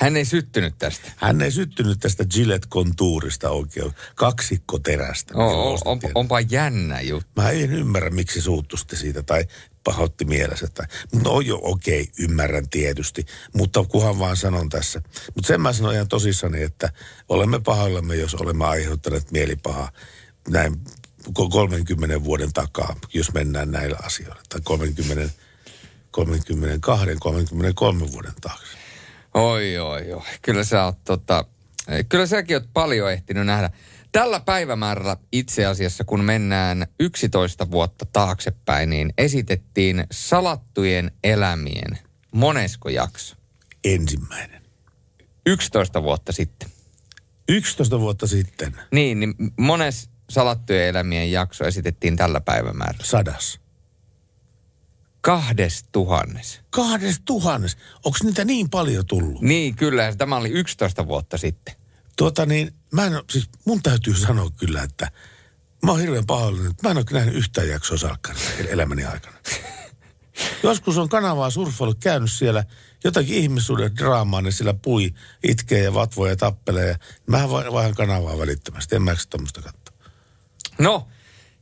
[0.00, 1.12] hän ei syttynyt tästä.
[1.16, 5.34] Hän ei syttynyt tästä Gillette Contourista oikein kaksikkoterästä.
[5.34, 6.12] O, mikä o, on, ostettiin.
[6.14, 7.30] onpa jännä juttu.
[7.36, 9.44] Mä en ymmärrä, miksi suuttusti siitä tai
[9.84, 10.68] pahoitti mielessä.
[10.74, 10.86] Tai,
[11.24, 15.02] no joo, okei, ymmärrän tietysti, mutta kuhan vaan sanon tässä.
[15.34, 16.92] Mutta sen mä sanon ihan tosissani, että
[17.28, 19.92] olemme pahoillamme, jos olemme aiheuttaneet mielipahaa
[20.48, 20.80] näin
[21.28, 24.42] ko- 30 vuoden takaa, jos mennään näillä asioilla.
[24.48, 25.34] Tai 30,
[26.10, 28.79] 32, 33 vuoden taakse.
[29.34, 30.22] Oi, oi, oi.
[30.42, 31.44] Kyllä sä oot tota,
[32.08, 33.70] kyllä säkin oot paljon ehtinyt nähdä.
[34.12, 41.98] Tällä päivämäärällä itse asiassa, kun mennään 11 vuotta taaksepäin, niin esitettiin salattujen elämien
[42.34, 43.36] monesko jakso.
[43.84, 44.62] Ensimmäinen.
[45.46, 46.68] 11 vuotta sitten.
[47.48, 48.76] 11 vuotta sitten.
[48.92, 53.04] Niin, niin mones salattujen elämien jakso esitettiin tällä päivämäärällä.
[53.04, 53.60] Sadas.
[55.20, 56.60] Kahdes tuhannes.
[56.70, 57.76] Kahdes tuhannes.
[58.04, 59.42] Onko niitä niin paljon tullut?
[59.42, 60.14] Niin, kyllä.
[60.14, 61.74] Tämä oli 11 vuotta sitten.
[62.16, 65.10] Tuota niin, mä en, siis mun täytyy sanoa kyllä, että
[65.82, 69.36] mä oon hirveän pahoillani, että mä en ole nähnyt yhtään jaksoa salkkaria elämäni aikana.
[70.62, 72.64] Joskus on kanavaa surffailut käynyt siellä
[73.04, 76.88] jotakin ihmissuuden draamaa, ne siellä pui, itkee ja vatvoo ja tappelee.
[76.88, 79.96] Ja mähän vai- vaihan kanavaa välittömästi, en mä tommoista katsoa.
[80.78, 81.08] No,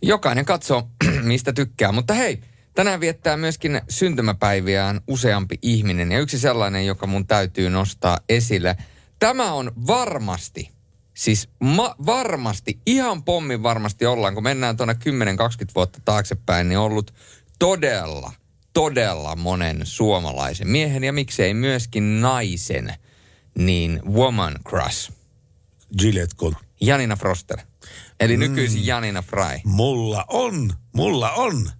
[0.02, 0.90] jokainen katsoo,
[1.22, 1.92] mistä tykkää.
[1.92, 2.42] Mutta hei,
[2.78, 6.12] tänään viettää myöskin syntymäpäiviään useampi ihminen.
[6.12, 8.76] Ja yksi sellainen, joka mun täytyy nostaa esille.
[9.18, 10.70] Tämä on varmasti,
[11.14, 14.98] siis ma- varmasti, ihan pommin varmasti ollaan, kun mennään tuonne 10-20
[15.74, 17.14] vuotta taaksepäin, niin ollut
[17.58, 18.32] todella,
[18.72, 22.94] todella monen suomalaisen miehen ja miksei myöskin naisen,
[23.58, 25.12] niin woman crush.
[25.98, 26.36] Gillette.
[26.80, 27.58] Janina Froster.
[28.20, 29.60] Eli nykyisin Janina Fry.
[29.64, 31.77] Mulla on, mulla on.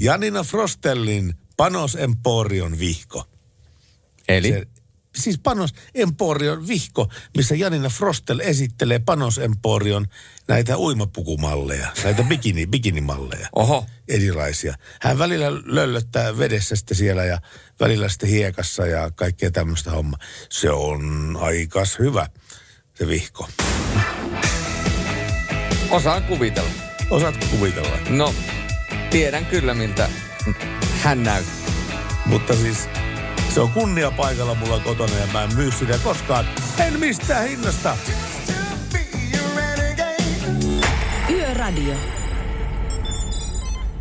[0.00, 3.24] Janina Frostellin Panos Emporion vihko.
[4.28, 4.48] Eli?
[4.48, 4.66] Se,
[5.16, 10.06] siis Panos Emporion vihko, missä Janina Frostel esittelee Panos Emporion
[10.48, 13.48] näitä uimapukumalleja, näitä bikini, bikinimalleja.
[13.54, 13.86] Oho.
[14.08, 14.74] Erilaisia.
[15.00, 17.40] Hän välillä löllöttää vedessä sitten siellä ja
[17.80, 20.20] välillä sitten hiekassa ja kaikkea tämmöistä hommaa.
[20.50, 22.26] Se on aikas hyvä,
[22.94, 23.48] se vihko.
[25.90, 26.70] Osaan kuvitella.
[27.10, 27.98] Osaatko kuvitella?
[28.10, 28.34] No,
[29.14, 30.08] tiedän kyllä miltä
[31.02, 31.74] hän näyttää.
[32.26, 32.88] Mutta siis
[33.54, 36.44] se on kunnia paikalla mulla kotona ja mä en myy sitä koskaan.
[36.78, 37.96] En mistään hinnasta.
[41.30, 41.94] Yöradio.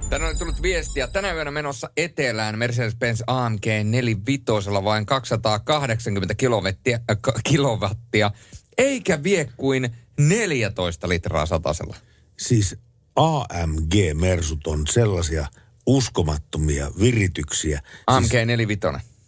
[0.10, 1.08] Tänään on tullut viestiä.
[1.08, 4.46] Tänä yönä menossa etelään Mercedes-Benz AMG 45
[4.84, 8.32] vain 280 kilowattia, äh, kilowattia,
[8.78, 11.96] eikä vie kuin 14 litraa satasella.
[12.38, 12.83] Siis
[13.16, 15.48] AMG-mersut on sellaisia
[15.86, 17.82] uskomattomia virityksiä.
[18.08, 18.82] AMG Siis 45.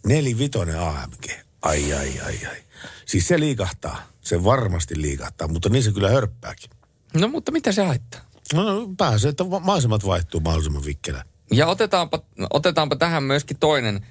[0.06, 1.24] nelivitonen AMG.
[1.62, 2.56] Ai, ai, ai, ai.
[3.06, 4.02] Siis se liikahtaa.
[4.20, 6.70] Se varmasti liikahtaa, mutta niin se kyllä hörppääkin.
[7.14, 8.20] No mutta mitä se haittaa?
[8.54, 11.24] No pääsee, että maisemat vaihtuu mahdollisimman vikkelä.
[11.50, 14.06] Ja otetaanpa, otetaanpa tähän myöskin toinen,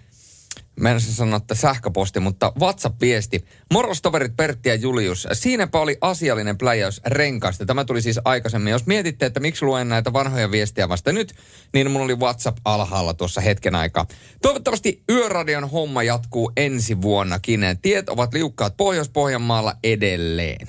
[0.80, 3.45] mä en sanoa, että sähköposti, mutta WhatsApp-viesti.
[3.73, 5.28] Moros toverit Pertti ja Julius.
[5.34, 7.65] Siinäpä oli asiallinen pläjäys renkaista.
[7.65, 8.71] Tämä tuli siis aikaisemmin.
[8.71, 11.34] Jos mietitte, että miksi luen näitä vanhoja viestiä vasta nyt,
[11.73, 14.07] niin mun oli WhatsApp alhaalla tuossa hetken aikaa.
[14.41, 17.61] Toivottavasti Yöradion homma jatkuu ensi vuonnakin.
[17.82, 20.67] Tiet ovat liukkaat Pohjois-Pohjanmaalla edelleen.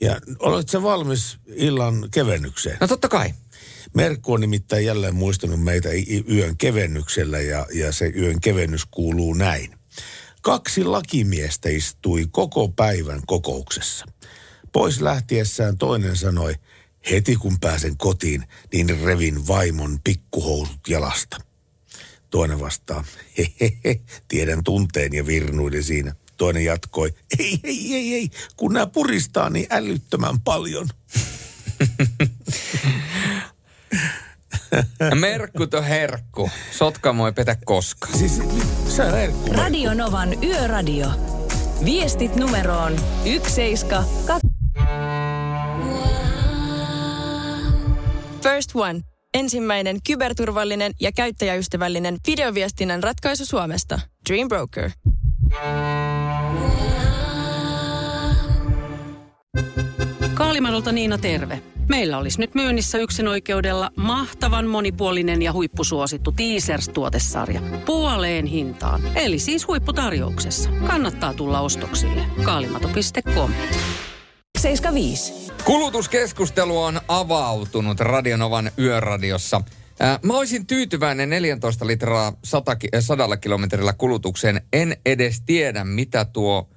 [0.00, 2.76] Ja oletko valmis illan kevennykseen?
[2.80, 3.34] No totta kai.
[3.94, 5.88] Merkku on nimittäin jälleen muistanut meitä
[6.30, 9.74] yön kevennyksellä ja, ja se yön kevennys kuuluu näin.
[10.42, 14.06] Kaksi lakimiestä istui koko päivän kokouksessa.
[14.72, 16.54] Pois lähtiessään toinen sanoi,
[17.10, 21.36] heti kun pääsen kotiin, niin revin vaimon pikkuhousut jalasta.
[22.30, 23.04] Toinen vastaa,
[23.38, 26.14] hehehe, tiedän tunteen ja virnuiden siinä.
[26.36, 30.88] Toinen jatkoi, ei, ei, ei, ei, kun nämä puristaa niin älyttömän paljon.
[35.20, 36.50] Merkku to herkku.
[36.70, 38.18] Sotkamo ei petä koskaan.
[38.18, 38.42] Siis
[38.88, 41.06] sä Merkku, Radio Novan Yöradio.
[41.84, 44.46] Viestit numeroon 172.
[48.42, 49.00] First One.
[49.34, 54.00] Ensimmäinen kyberturvallinen ja käyttäjäystävällinen videoviestinnän ratkaisu Suomesta.
[54.28, 54.90] Dream Broker.
[60.34, 61.62] Kaalimadolta Niina terve.
[61.88, 67.60] Meillä olisi nyt myynnissä yksin oikeudella mahtavan monipuolinen ja huippusuosittu Teasers-tuotesarja.
[67.86, 69.00] Puoleen hintaan.
[69.14, 70.70] Eli siis huipputarjouksessa.
[70.86, 72.22] Kannattaa tulla ostoksille.
[72.44, 73.50] Kaalimato.com
[74.58, 75.32] 75.
[75.64, 79.60] Kulutuskeskustelu on avautunut Radionovan yöradiossa.
[80.22, 84.62] Mä olisin tyytyväinen 14 litraa 100, ki- äh, 100 kilometrillä kulutukseen.
[84.72, 86.68] En edes tiedä, mitä tuo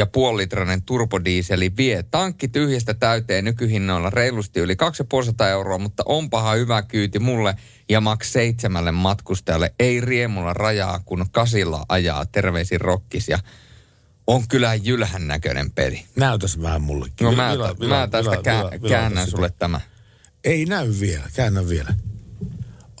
[0.00, 2.02] 6,5 litrainen turbodieseli vie.
[2.02, 7.56] Tankki tyhjästä täyteen nykyhinnoilla reilusti yli 250 euroa, mutta onpahan hyvä kyyti mulle
[7.88, 9.74] ja maks seitsemälle matkustajalle.
[9.78, 12.26] Ei riemulla rajaa, kun kasilla ajaa.
[12.26, 13.38] Terveisin rokkis ja
[14.26, 16.04] on kyllä jylhän näköinen peli.
[16.16, 17.24] näytäs vähän mullekin.
[17.24, 19.36] No Vila- mä, vila- vila, mä tästä vila- kää, vila- käännän sitä.
[19.36, 19.80] sulle tämä.
[20.44, 21.94] Ei näy vielä, käännä vielä.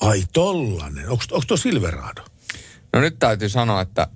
[0.00, 1.08] Ai tollanen.
[1.08, 2.22] Onko tuo Silverado?
[2.92, 4.08] No nyt täytyy sanoa, että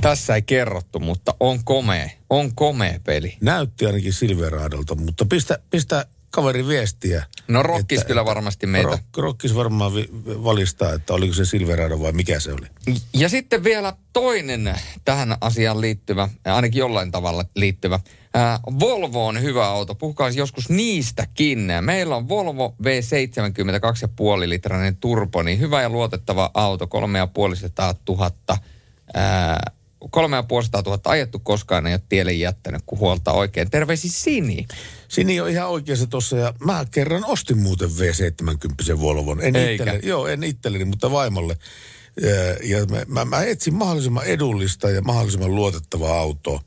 [0.00, 2.10] tässä ei kerrottu, mutta on komea.
[2.30, 3.36] On komea peli.
[3.40, 7.24] Näytti ainakin Silveradolta, mutta pistä, pistä kaveri viestiä.
[7.48, 8.88] No Rokkis kyllä varmasti meitä.
[8.88, 12.96] Rock, rokkis varmaan vi, valistaa, että oliko se Silverado vai mikä se oli.
[13.14, 18.00] Ja sitten vielä toinen tähän asiaan liittyvä, ainakin jollain tavalla liittyvä.
[18.34, 19.94] Ää, Volvo on hyvä auto.
[19.94, 21.72] Puhukaa joskus niistäkin.
[21.80, 26.90] Meillä on Volvo V70 2,5 litrainen turbo, niin hyvä ja luotettava auto, 3,5
[28.04, 28.58] tuhatta.
[29.14, 29.72] Ää,
[30.04, 33.70] 3,5 tuhatta ajettu koskaan ei ole tielle jättänyt, kun huolta oikein.
[33.70, 34.66] Terveisiin Sini.
[35.08, 39.40] Sini on ihan oikeassa tuossa ja mä kerran ostin muuten V70 Volvon.
[39.42, 39.72] En Eikä.
[39.72, 41.56] itselleni, joo, en itselleni, mutta vaimolle.
[42.62, 46.60] Ja, mä, mä, mä etsin mahdollisimman edullista ja mahdollisimman luotettavaa autoa.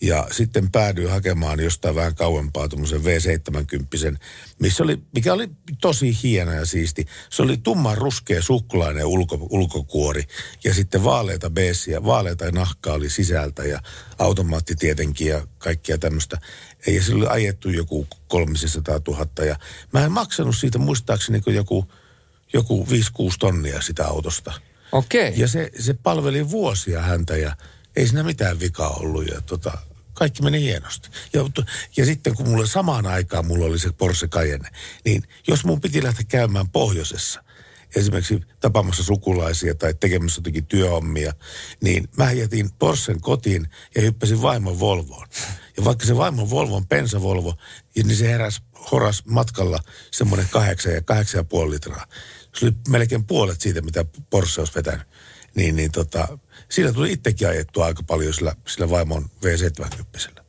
[0.00, 4.16] Ja sitten päädyin hakemaan jostain vähän kauempaa tuommoisen V70,
[4.58, 5.48] missä oli, mikä oli
[5.80, 7.06] tosi hieno ja siisti.
[7.30, 10.24] Se oli tumman ruskea suklainen ulko, ulkokuori
[10.64, 13.80] ja sitten vaaleita beessiä, vaaleita nahkaa oli sisältä ja
[14.18, 16.38] automaatti tietenkin ja kaikkia tämmöistä.
[16.86, 19.56] Ja se oli ajettu joku 300 000 ja
[19.92, 21.88] mä en maksanut siitä muistaakseni joku,
[22.52, 22.90] joku 5-6
[23.38, 24.52] tonnia sitä autosta.
[24.94, 25.32] Okei.
[25.36, 27.56] Ja se, se palveli vuosia häntä ja
[27.96, 29.78] ei siinä mitään vikaa ollut ja tota,
[30.12, 31.08] kaikki meni hienosti.
[31.32, 31.40] Ja,
[31.96, 34.68] ja sitten kun mulle samaan aikaan mulla oli se Porsche Cayenne,
[35.04, 37.44] niin jos mun piti lähteä käymään pohjoisessa,
[37.96, 41.32] esimerkiksi tapaamassa sukulaisia tai tekemässä jotakin työhommia,
[41.80, 45.28] niin mä jätin Porschen kotiin ja hyppäsin vaimon Volvoon.
[45.76, 47.54] Ja vaikka se vaimon Volvo on pensavolvo,
[47.96, 49.78] niin se heräs horas matkalla
[50.10, 52.06] semmoinen kahdeksan ja kahdeksan ja puoli litraa.
[52.54, 55.06] Se oli melkein puolet siitä, mitä Porsche olisi vetänyt.
[55.54, 56.38] Niin, niin tota,
[56.70, 60.44] siinä tuli itsekin ajettua aika paljon sillä, sillä vaimon V70.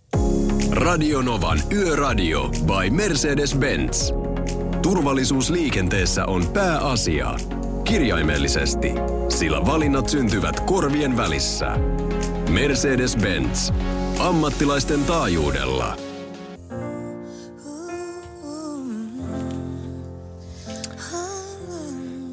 [0.72, 4.14] Radionovan Yöradio by Mercedes-Benz.
[4.82, 7.36] Turvallisuus liikenteessä on pääasia.
[7.84, 8.92] Kirjaimellisesti,
[9.30, 11.68] sillä valinnat syntyvät korvien välissä.
[12.50, 13.74] Mercedes-Benz.
[14.20, 15.98] Ammattilaisten taajuudella.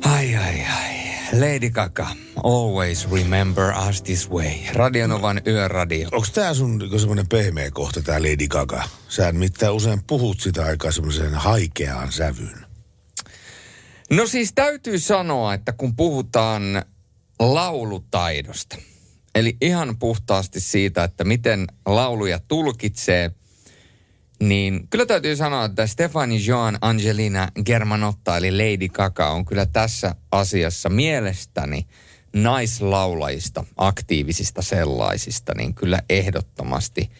[0.02, 0.92] Ai, ai, ai.
[1.32, 2.06] Lady Gaga,
[2.42, 4.50] always remember us this way.
[4.74, 6.08] Radionovan yöradio.
[6.12, 8.88] Onko tämä sun niinku semmoinen pehmeä kohta, tämä Lady Gaga?
[9.08, 12.66] Sä mitään usein puhut sitä aikaa semmoisen haikeaan sävyyn.
[14.10, 16.62] No siis täytyy sanoa, että kun puhutaan
[17.40, 18.76] laulutaidosta,
[19.34, 23.30] eli ihan puhtaasti siitä, että miten lauluja tulkitsee,
[24.48, 30.14] niin kyllä täytyy sanoa, että Stefani Joan Angelina Germanotta, eli Lady Gaga, on kyllä tässä
[30.32, 31.86] asiassa mielestäni
[32.32, 37.10] naislaulajista, aktiivisista sellaisista, niin kyllä ehdottomasti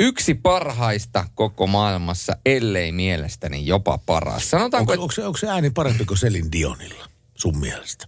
[0.00, 4.50] yksi parhaista koko maailmassa, ellei mielestäni jopa paras.
[4.50, 8.06] Sanotaanko, Onko, onko, se, onko se ääni parempi kuin Selin Dionilla sun mielestä?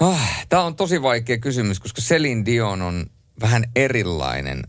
[0.00, 3.06] Ah, Tämä on tosi vaikea kysymys, koska Celine Dion on
[3.40, 4.62] vähän erilainen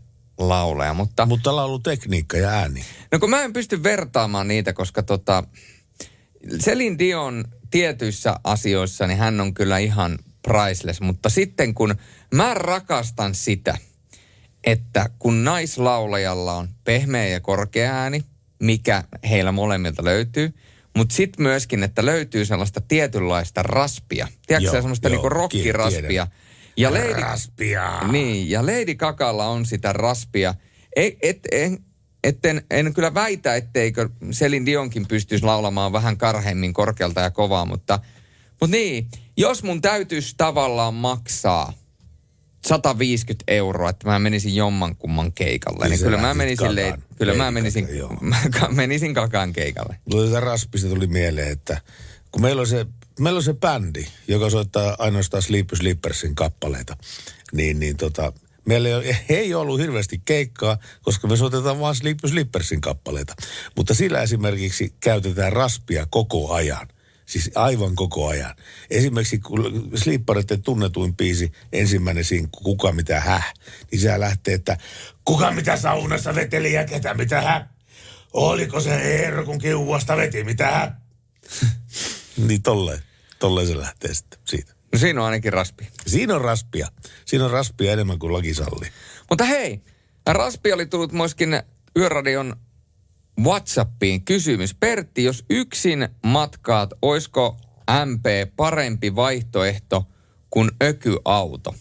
[0.48, 1.26] laulaja, mutta...
[1.26, 2.84] Mutta laulutekniikka ja ääni.
[3.12, 5.44] No kun mä en pysty vertaamaan niitä, koska tota...
[6.58, 11.94] Celine Dion tietyissä asioissa, niin hän on kyllä ihan priceless, mutta sitten kun
[12.34, 13.78] mä rakastan sitä,
[14.64, 18.24] että kun naislaulajalla on pehmeä ja korkea ääni,
[18.62, 20.54] mikä heillä molemmilta löytyy,
[20.96, 24.28] mutta sitten myöskin, että löytyy sellaista tietynlaista raspia.
[24.46, 26.08] Tiedätkö Joo, semmoista joo, niinku ki- rockiraspia?
[26.08, 26.28] tiedän.
[26.80, 28.00] Ja Lady, Raspia.
[28.12, 30.54] niin, ja Lady Gagalla on sitä raspia.
[30.96, 31.78] Ei, et, en,
[32.24, 37.98] etten, en kyllä väitä, etteikö Selin Dionkin pystyisi laulamaan vähän karheimmin korkealta ja kovaa, mutta,
[38.50, 41.72] mutta niin, jos mun täytyisi tavallaan maksaa
[42.66, 47.02] 150 euroa, että mä menisin jommankumman keikalle, Niin niin kyllä mä menisin, le- Gagaan.
[47.18, 47.88] kyllä mä menisin,
[48.30, 49.96] mä menisin kakaan keikalle.
[50.12, 51.80] Mulla tätä raspista tuli mieleen, että
[52.32, 52.86] kun meillä on se,
[53.20, 56.96] meillä on se bändi, joka soittaa ainoastaan Sleepy Sleepersin kappaleita,
[57.52, 58.32] niin, niin tota,
[58.64, 63.36] meillä ei, ole, ei ollut hirveästi keikkaa, koska me soitetaan vaan Sleepy Sleepersin kappaleita.
[63.76, 66.88] Mutta sillä esimerkiksi käytetään raspia koko ajan.
[67.26, 68.54] Siis aivan koko ajan.
[68.90, 73.54] Esimerkiksi kun Sleepereiden tunnetuin biisi, ensimmäinen sinkku, Kuka mitä häh,
[73.90, 74.76] niin se lähtee, että
[75.24, 77.66] kuka mitä saunassa veteli ja ketä mitä häh.
[78.32, 80.92] Oliko se Eero, kun kiuasta veti, mitä häh?
[82.46, 83.02] niin tolleen,
[83.40, 84.72] tolleen se lähtee sitten siitä.
[84.92, 85.88] No siinä on ainakin raspi.
[86.06, 86.88] Siinä on raspia.
[87.24, 88.90] Siinä on raspia enemmän kuin laki sallii.
[89.30, 89.82] Mutta hei,
[90.26, 91.62] Raspi oli tullut myöskin
[91.96, 92.56] Yöradion
[93.42, 94.74] WhatsAppiin kysymys.
[94.74, 97.56] Pertti, jos yksin matkaat, oisko
[98.04, 100.06] MP parempi vaihtoehto
[100.50, 101.74] kuin ökyauto?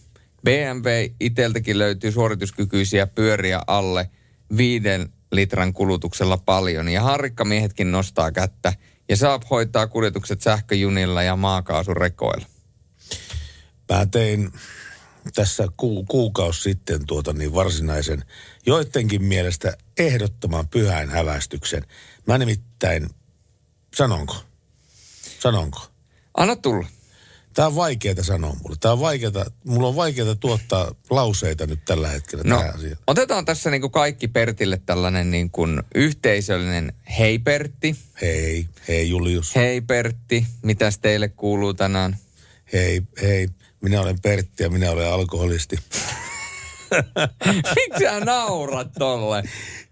[0.43, 0.87] BMW
[1.19, 4.09] iteltäkin löytyy suorituskykyisiä pyöriä alle
[4.57, 6.89] viiden litran kulutuksella paljon.
[6.89, 8.73] Ja harrikkamiehetkin nostaa kättä.
[9.09, 12.45] Ja Saab hoitaa kuljetukset sähköjunilla ja maakaasurekoilla.
[13.91, 14.51] Mä tein
[15.35, 18.25] tässä ku, kuukausi sitten tuota niin varsinaisen,
[18.65, 21.85] joidenkin mielestä ehdottoman pyhän hävästyksen.
[22.27, 23.09] Mä nimittäin,
[23.95, 24.35] sanonko?
[25.39, 25.79] Sanonko?
[26.37, 26.87] Anna tulla.
[27.53, 28.77] Tämä on vaikeaa sanoa mulle.
[28.79, 32.97] Tämä on vaikeaa, mulla on vaikeaa tuottaa lauseita nyt tällä hetkellä No, tähän asiaan.
[33.07, 37.95] otetaan tässä niin kuin kaikki Pertille tällainen niin kuin yhteisöllinen hei Pertti.
[38.21, 39.55] Hei, hei Julius.
[39.55, 42.17] Hei Pertti, mitäs teille kuuluu tänään?
[42.73, 43.49] Hei, hei.
[43.81, 45.77] Minä olen Pertti ja minä olen alkoholisti.
[47.75, 49.43] Miksi sä naurat tolle?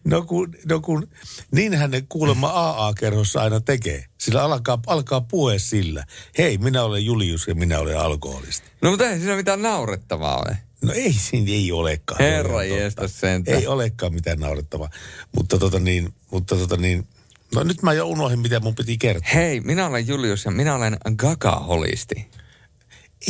[0.04, 1.08] No kun, no kun
[1.52, 4.06] niinhän ne kuulemma AA-kerhossa aina tekee.
[4.18, 6.06] Sillä alkaa, alkaa puhe sillä.
[6.38, 8.68] Hei, minä olen Julius ja minä olen alkoholisti.
[8.82, 10.58] No mutta ei siinä mitään naurettavaa ole.
[10.82, 12.20] No ei siinä ei olekaan.
[12.20, 13.58] Herra jestas sentään.
[13.58, 14.90] Ei olekaan mitään naurettavaa.
[15.38, 17.08] Mutta tota niin, mutta tota niin,
[17.56, 19.30] no nyt mä jo unohdin, mitä mun piti kertoa.
[19.34, 22.26] Hei, minä olen Julius ja minä olen Gaga-holisti.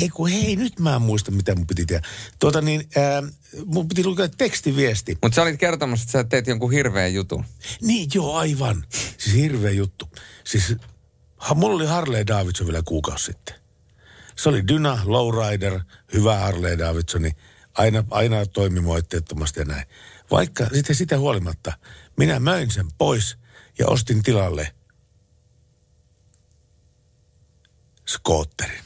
[0.01, 2.07] Ei kun hei, nyt mä en muista, mitä mun piti tehdä.
[2.39, 3.23] Tuota niin, ää,
[3.65, 5.17] mun piti lukea tekstiviesti.
[5.21, 7.45] Mutta sä olit kertomassa, että sä teet jonkun hirveän jutun.
[7.81, 8.85] Niin, joo, aivan.
[9.17, 10.09] Siis hirveä juttu.
[10.43, 10.75] Siis
[11.37, 13.55] ha, mulla oli Harley Davidson vielä kuukausi sitten.
[14.35, 15.79] Se oli Dyna, Lowrider,
[16.13, 17.31] hyvä Harley Davidsoni.
[17.73, 19.87] Aina, aina toimi moitteettomasti ja näin.
[20.31, 21.73] Vaikka sitten sitä huolimatta,
[22.17, 23.37] minä möin sen pois
[23.79, 24.73] ja ostin tilalle
[28.07, 28.81] skootterin.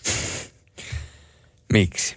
[1.72, 2.16] Miksi?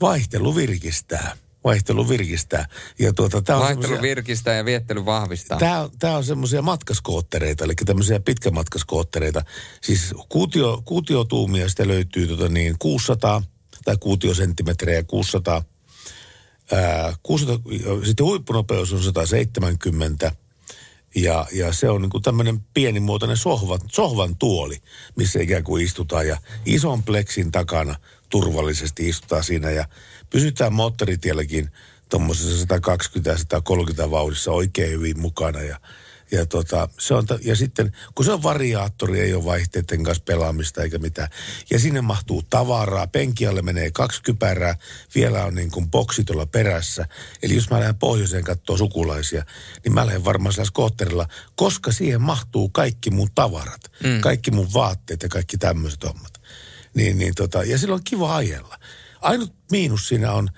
[0.00, 1.36] Vaihtelu virkistää.
[1.64, 2.66] Vaihtelu virkistää.
[2.98, 5.58] Ja tuota, tää on Vaihtelu semmosia- virkistää ja viettely vahvistaa.
[5.58, 9.44] Tämä on, tää on semmoisia matkaskoottereita, eli tämmöisiä pitkämatkaskoottereita.
[9.82, 13.42] Siis kuutio, kuutiotuumia sitä löytyy tota niin 600
[13.84, 15.64] tai kuutiosenttimetrejä 600.
[16.72, 17.58] Ää, 600
[18.04, 20.32] sitten huippunopeus on 170
[21.14, 24.82] ja, ja se on niin tämmöinen pienimuotoinen sohvan, sohvan tuoli,
[25.16, 26.36] missä ikään kuin istutaan ja
[26.66, 27.94] ison pleksin takana
[28.28, 29.84] turvallisesti istutaan siinä ja
[30.30, 31.70] pysytään moottoritielläkin
[32.08, 32.66] tuommoisessa
[34.06, 35.80] 120-130 vauhdissa oikein hyvin mukana ja,
[36.32, 40.82] ja, tota, se on, ja sitten, kun se on variaattori, ei ole vaihteiden kanssa pelaamista
[40.82, 41.28] eikä mitään.
[41.70, 44.76] Ja sinne mahtuu tavaraa, penki alle menee kaksi kypärää,
[45.14, 47.06] vielä on niin kuin boksi tuolla perässä.
[47.42, 49.44] Eli jos mä lähden pohjoiseen katsoa sukulaisia,
[49.84, 54.20] niin mä lähden varmaan sillä skootterilla, koska siihen mahtuu kaikki mun tavarat, mm.
[54.20, 56.40] kaikki mun vaatteet ja kaikki tämmöiset hommat.
[56.94, 58.78] Niin, niin tota, ja silloin on kiva ajella.
[59.20, 60.48] Ainut miinus siinä on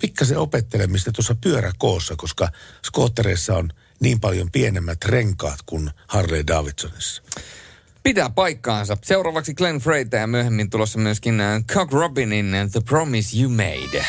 [0.00, 2.48] pikkasen opettelemista tuossa pyöräkoossa, koska
[2.84, 3.70] skoottereissa on
[4.04, 7.22] niin paljon pienemmät renkaat kuin Harley Davidsonissa.
[8.02, 8.96] Pitää paikkaansa.
[9.02, 14.06] Seuraavaksi Glenn Freytä ja myöhemmin tulossa myöskin äh, Cock Robinin äh, The Promise You Made.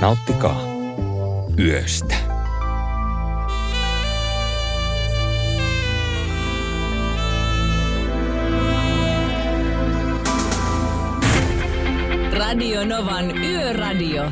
[0.00, 0.62] Nauttikaa
[1.58, 2.14] yöstä.
[12.32, 14.22] Radio Novan Yöradio.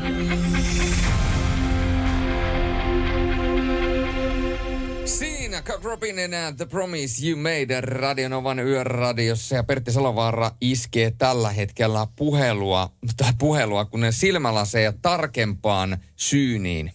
[5.57, 11.51] Siinä Cock Robinin äh, The Promise You Made Radionovan yöradiossa ja Pertti Salovaara iskee tällä
[11.51, 16.91] hetkellä puhelua, tai puhelua, kun ne silmälaseja tarkempaan syyniin.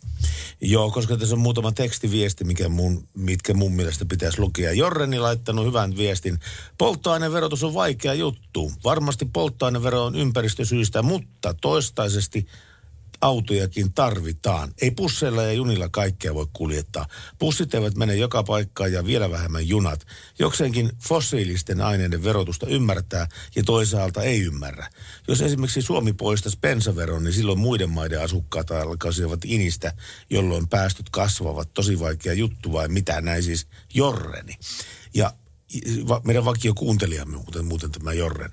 [0.61, 4.73] Joo, koska tässä on muutama tekstiviesti, mikä mun, mitkä mun mielestä pitäisi lukea.
[4.73, 6.39] Jorreni laittanut hyvän viestin.
[6.79, 8.73] Polttoaineverotus on vaikea juttu.
[8.85, 12.47] Varmasti polttoainevero on ympäristösyistä, mutta toistaisesti
[13.23, 14.73] autojakin tarvitaan.
[14.83, 17.07] Ei busseilla ja junilla kaikkea voi kuljettaa.
[17.39, 20.07] Bussit eivät mene joka paikkaan ja vielä vähemmän junat.
[20.39, 24.91] Jokseenkin fossiilisten aineiden verotusta ymmärtää ja toisaalta ei ymmärrä.
[25.29, 29.93] Jos esimerkiksi Suomi poistaisi bensaveron, niin silloin muiden maiden asukkaat alkaisivat inistä,
[30.31, 31.75] jolloin päästöt kasvavat.
[31.75, 34.55] Tosi vaikea juttu vai mitä näin siis Jorreni.
[35.15, 35.33] Ja
[36.25, 38.53] meidän vakio kuuntelijamme muuten, muuten tämä Jorren.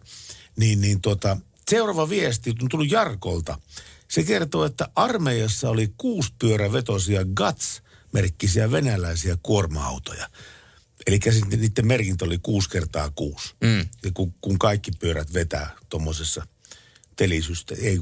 [0.57, 1.37] Niin, niin tota,
[1.69, 3.59] seuraava viesti on tullut Jarkolta.
[4.09, 10.29] Se kertoo, että armeijassa oli kuuspyörävetoisia GATS-merkkisiä venäläisiä kuorma-autoja.
[11.07, 13.55] Eli sitten niiden merkintä oli kuusi kertaa kuusi.
[13.61, 13.79] Mm.
[14.03, 16.47] Ja kun, kun kaikki pyörät vetää tuommoisessa
[17.81, 17.99] ei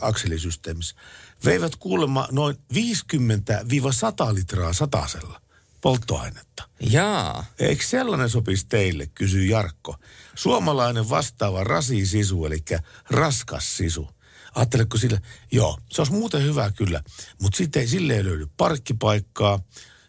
[0.00, 0.96] akselisysteemissä.
[1.44, 5.40] Veivät kuulemma noin 50-100 litraa satasella
[5.80, 6.68] polttoainetta.
[6.80, 7.44] Jaa.
[7.58, 9.96] Eikö sellainen sopisi teille, kysyy Jarkko.
[10.34, 12.64] Suomalainen vastaava rasisisu, eli
[13.10, 14.08] raskas sisu.
[14.54, 15.20] Ajatteletko sillä,
[15.52, 17.02] joo, se olisi muuten hyvä kyllä,
[17.42, 19.62] mutta sitten sille ei löydy parkkipaikkaa,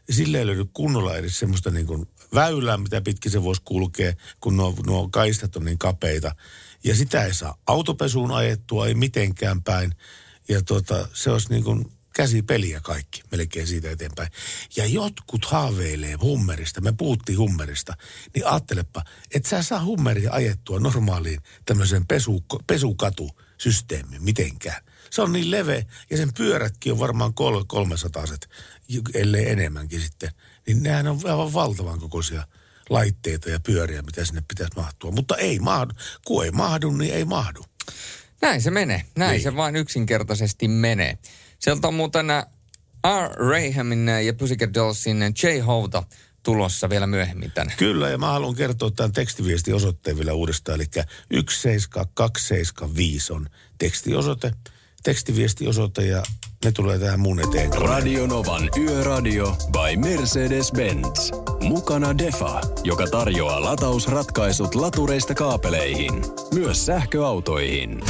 [0.09, 4.57] sille ei löydy kunnolla edes semmoista niin kuin väylää, mitä pitkin se voisi kulkea, kun
[4.57, 6.35] nuo, nuo kaistat on niin kapeita.
[6.83, 9.95] Ja sitä ei saa autopesuun ajettua, ei mitenkään päin.
[10.49, 14.29] Ja tota, se olisi niin kuin käsipeliä kaikki, melkein siitä eteenpäin.
[14.75, 17.93] Ja jotkut haaveilee hummerista, me puhuttiin hummerista,
[18.35, 19.03] niin ajattelepa,
[19.35, 22.43] että sä saa hummeria ajettua normaaliin tämmöiseen pesu,
[23.61, 24.83] pesukatusysteemiin mitenkään.
[25.09, 28.23] Se on niin leveä ja sen pyörätkin on varmaan kol, 300
[29.13, 30.31] ellei enemmänkin sitten.
[30.67, 32.47] Niin nehän on aivan valtavan kokoisia
[32.89, 35.11] laitteita ja pyöriä, mitä sinne pitäisi mahtua.
[35.11, 35.93] Mutta ei mahdu.
[36.25, 37.65] Kun ei mahdu, niin ei mahdu.
[38.41, 39.05] Näin se menee.
[39.15, 39.43] Näin Niin.
[39.43, 41.17] se vain yksinkertaisesti menee.
[41.59, 42.45] Sieltä on muuten äh,
[43.05, 43.31] R.
[43.35, 45.59] Rahamin ja Pussycat Dollsin J.
[45.65, 46.03] Houta
[46.43, 47.73] tulossa vielä myöhemmin tänne.
[47.77, 50.75] Kyllä, ja mä haluan kertoa tämän tekstiviestin osoitteen vielä uudestaan.
[50.75, 50.85] Eli
[51.29, 54.51] 17275 on tekstiosoite,
[55.03, 56.23] tekstiviestiosoite ja
[56.65, 57.73] ne tulee tähän mun eteen.
[57.73, 61.31] Radio Novan Yöradio by Mercedes-Benz.
[61.61, 66.13] Mukana Defa, joka tarjoaa latausratkaisut latureista kaapeleihin,
[66.53, 68.01] myös sähköautoihin.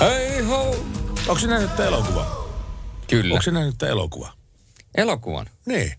[0.00, 0.76] Hei ho!
[1.28, 2.46] Onko se nähnyt tämä elokuva?
[3.10, 3.34] Kyllä.
[3.34, 4.32] Onko se nähnyt tämä elokuva?
[4.94, 5.46] Elokuvan.
[5.66, 5.92] Niin.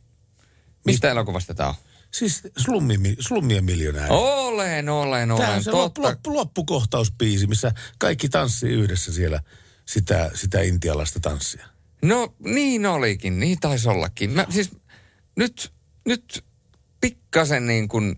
[0.85, 1.75] Mistä elokuvasta tämä on?
[2.11, 4.09] Siis slummi, slummien miljonääri.
[4.09, 5.49] Olen, olen, Tämä olen.
[5.49, 6.01] on se Totta.
[6.01, 9.39] loppu, loppukohtauspiisi, missä kaikki tanssii yhdessä siellä
[9.85, 11.67] sitä, sitä intialaista tanssia.
[12.01, 14.29] No niin olikin, niin taisi ollakin.
[14.29, 14.71] Mä, siis
[15.35, 15.73] nyt,
[16.05, 16.45] nyt
[17.01, 18.15] pikkasen niin kuin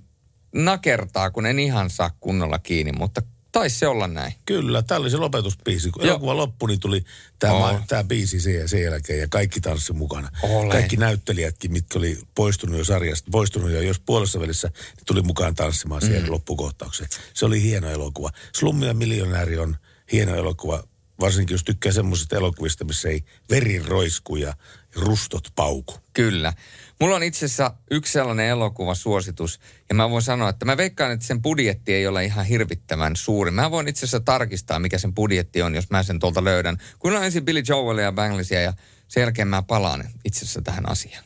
[0.55, 3.22] nakertaa, kun en ihan saa kunnolla kiinni, mutta
[3.55, 4.33] Taisi se olla näin.
[4.45, 5.91] Kyllä, tämä oli se lopetusbiisi.
[5.91, 7.05] Kun elokuva loppui, niin tuli
[7.39, 10.29] tämä, ma- tämä biisi sen, sen jälkeen ja kaikki tanssi mukana.
[10.43, 10.69] Olen.
[10.69, 15.55] Kaikki näyttelijätkin, mitkä oli poistunut jo sarjasta, poistunut jo jos puolessa välissä, niin tuli mukaan
[15.55, 16.31] tanssimaan siihen Mm.
[16.31, 17.09] loppukohtaukseen.
[17.33, 18.29] Se oli hieno elokuva.
[18.55, 19.77] Slummi ja miljonääri on
[20.11, 20.83] hieno elokuva,
[21.19, 24.53] varsinkin jos tykkää semmoisista elokuvista, missä ei veri roisku ja
[24.95, 25.93] rustot pauku.
[26.13, 26.53] Kyllä.
[27.01, 31.25] Mulla on itse asiassa yksi sellainen elokuvasuositus, ja mä voin sanoa, että mä veikkaan, että
[31.25, 33.51] sen budjetti ei ole ihan hirvittävän suuri.
[33.51, 36.77] Mä voin itse asiassa tarkistaa, mikä sen budjetti on, jos mä sen tuolta löydän.
[36.99, 38.73] Kun on ensin Billy Joelia ja Banglesia, ja
[39.07, 41.23] sen jälkeen mä palaan itse asiassa tähän asiaan.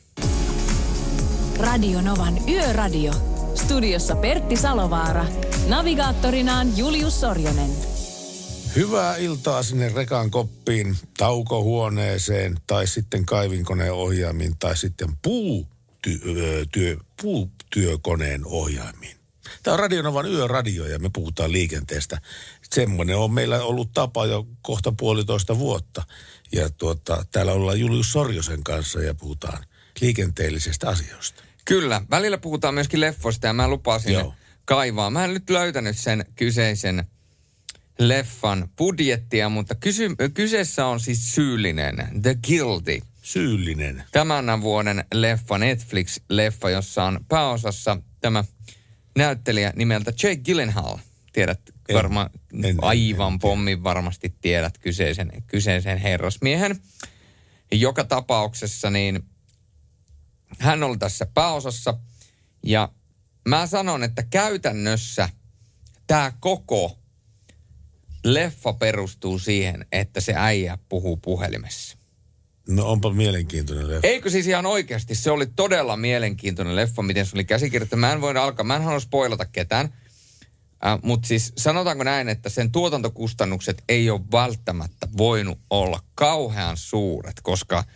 [1.60, 3.12] Radio Novan Yöradio.
[3.54, 5.24] Studiossa Pertti Salovaara.
[5.68, 7.89] Navigaattorinaan Julius Sorjonen.
[8.76, 15.68] Hyvää iltaa sinne rekan koppiin, taukohuoneeseen tai sitten kaivinkoneen ohjaamiin tai sitten puu,
[16.02, 19.16] ty, ö, työ, puutyökoneen ohjaimiin.
[19.62, 22.20] Tämä on Radionovan yöradio ja me puhutaan liikenteestä.
[22.70, 26.02] Semmoinen on meillä ollut tapa jo kohta puolitoista vuotta.
[26.52, 29.64] Ja tuota, täällä ollaan Julius Sorjosen kanssa ja puhutaan
[30.00, 31.42] liikenteellisistä asioista.
[31.64, 34.34] Kyllä, välillä puhutaan myöskin leffoista, ja mä lupasin Joo.
[34.64, 35.10] kaivaa.
[35.10, 37.04] Mä en nyt löytänyt sen kyseisen
[38.00, 43.00] leffan budjettia, mutta kysy, kyseessä on siis syyllinen, The Guilty.
[43.22, 44.04] Syyllinen.
[44.12, 48.44] Tämän vuoden leffa, Netflix-leffa, jossa on pääosassa tämä
[49.16, 50.98] näyttelijä nimeltä Jake Gyllenhaal.
[51.32, 56.80] Tiedät En, varmaan, en, en, aivan en pommin varmasti tiedät kyseisen, kyseisen herrasmiehen.
[57.72, 59.22] Joka tapauksessa niin
[60.58, 61.94] hän oli tässä pääosassa
[62.62, 62.92] ja
[63.48, 65.28] mä sanon, että käytännössä
[66.06, 66.99] tämä koko
[68.24, 71.98] leffa perustuu siihen, että se äijä puhuu puhelimessa.
[72.68, 74.06] No onpa mielenkiintoinen leffa.
[74.08, 75.14] Eikö siis ihan oikeasti?
[75.14, 77.96] Se oli todella mielenkiintoinen leffa, miten se oli käsikirjoitettu.
[77.96, 79.94] Mä en voi alkaa, mä en halua spoilata ketään.
[80.86, 87.40] Äh, Mutta siis sanotaanko näin, että sen tuotantokustannukset ei ole välttämättä voinut olla kauhean suuret,
[87.42, 87.86] koska äh,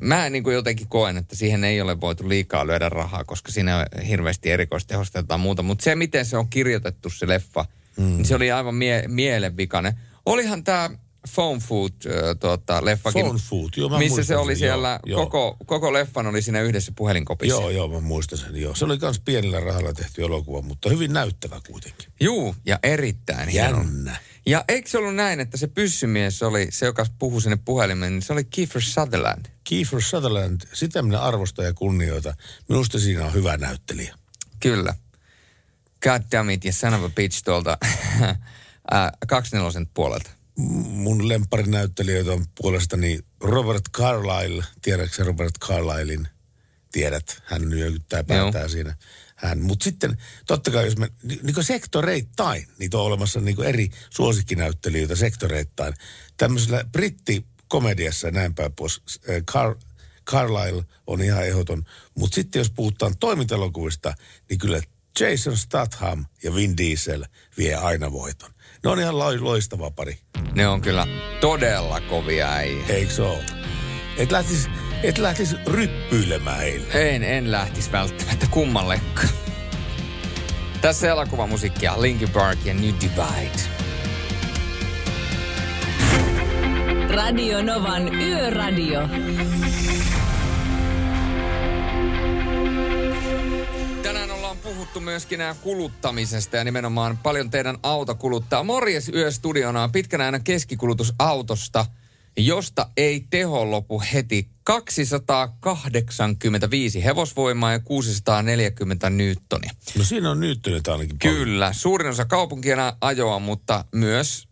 [0.00, 3.78] mä niin kuin jotenkin koen, että siihen ei ole voitu liikaa lyödä rahaa, koska siinä
[3.78, 5.62] on hirveästi erikoistehosta jotain muuta.
[5.62, 7.64] Mutta se, miten se on kirjoitettu se leffa,
[7.96, 8.04] mm.
[8.04, 9.94] niin se oli aivan mie- mielenvikainen.
[10.26, 10.90] Olihan tämä
[11.34, 15.18] Phone Food äh, tuota, leffakin, Phone Food, joo, mä missä se oli sen, siellä, joo,
[15.20, 15.26] joo.
[15.26, 17.60] koko, koko leffan oli siinä yhdessä puhelinkopissa.
[17.60, 18.74] Joo, joo, mä muistan sen, joo.
[18.74, 22.08] Se oli myös pienellä rahalla tehty elokuva, mutta hyvin näyttävä kuitenkin.
[22.20, 23.76] Juu, ja erittäin hieno.
[23.76, 24.16] Jännä.
[24.46, 28.22] Ja eikö se ollut näin, että se pyssymies oli se, joka puhui sinne puhelimeen, niin
[28.22, 29.46] se oli Kiefer Sutherland.
[29.64, 32.34] Kiefer Sutherland, sitä minä arvostan ja kunnioitan.
[32.68, 34.14] Minusta siinä on hyvä näyttelijä.
[34.60, 34.94] Kyllä.
[36.02, 37.78] God damn it, ja son of a bitch tuolta
[38.22, 38.36] äh,
[39.28, 40.30] kaksinelosen puolelta.
[40.56, 44.64] Mun lempparinäyttelijöitä on puolestani Robert Carlyle.
[44.82, 46.28] Tiedätkö Robert Carlylein?
[46.92, 48.96] Tiedät, hän nyökyttää päätään siinä.
[49.36, 53.88] Hän, mutta sitten totta kai jos me, ni- niin sektoreittain, niitä on olemassa niin eri
[54.10, 55.94] suosikkinäyttelijöitä sektoreittain.
[56.36, 59.76] Tämmöisellä brittikomediassa ja näin päin pois, äh, Car,
[60.26, 61.84] Carlyle on ihan ehdoton.
[62.14, 64.14] Mutta sitten jos puhutaan toimintalokuvista,
[64.48, 64.80] niin kyllä
[65.20, 67.24] Jason Statham ja Vin Diesel
[67.58, 68.50] vie aina voiton.
[68.84, 70.18] Ne on ihan lo- loistava pari.
[70.54, 71.06] Ne on kyllä
[71.40, 72.84] todella kovia äijä.
[72.88, 73.44] Eikö se ole?
[74.16, 74.68] Et lähtis,
[75.02, 77.14] et lähtis ryppyilemään heille.
[77.14, 79.28] En, en lähtisi välttämättä kummallekaan.
[80.80, 83.62] Tässä elokuvamusiikkia Linkin Park ja New Divide.
[87.14, 89.00] Radio Novan Yöradio.
[94.12, 98.64] Tänään ollaan puhuttu myöskin nää kuluttamisesta ja nimenomaan paljon teidän auto kuluttaa.
[98.64, 101.86] Morjes Yöstudiona on pitkän ajan keskikulutus autosta,
[102.36, 109.70] josta ei teho lopu heti 285 hevosvoimaa ja 640 newtonia.
[109.98, 111.38] No siinä on nyyttynyt ainakin paljon.
[111.38, 114.48] Kyllä, suurin osa kaupunkien ajoa, mutta myös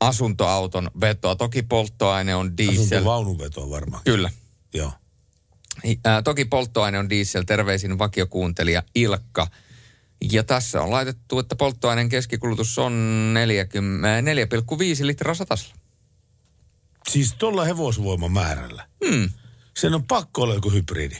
[0.00, 1.36] asuntoauton vetoa.
[1.36, 2.84] Toki polttoaine on diesel.
[2.84, 4.02] Asuntovaununveto varmaan.
[4.04, 4.30] Kyllä.
[4.74, 4.92] Joo.
[6.04, 9.46] Ää, toki polttoaine on diesel, terveisin vakiokuuntelija Ilkka.
[10.32, 12.92] Ja tässä on laitettu, että polttoaineen keskikulutus on
[13.34, 14.08] 40
[15.00, 15.74] 4,5 litraa satasella.
[17.10, 18.86] Siis tuolla hevosvoimamäärällä.
[19.08, 19.30] Hmm.
[19.76, 21.16] Sen on pakko olla joku hybridi.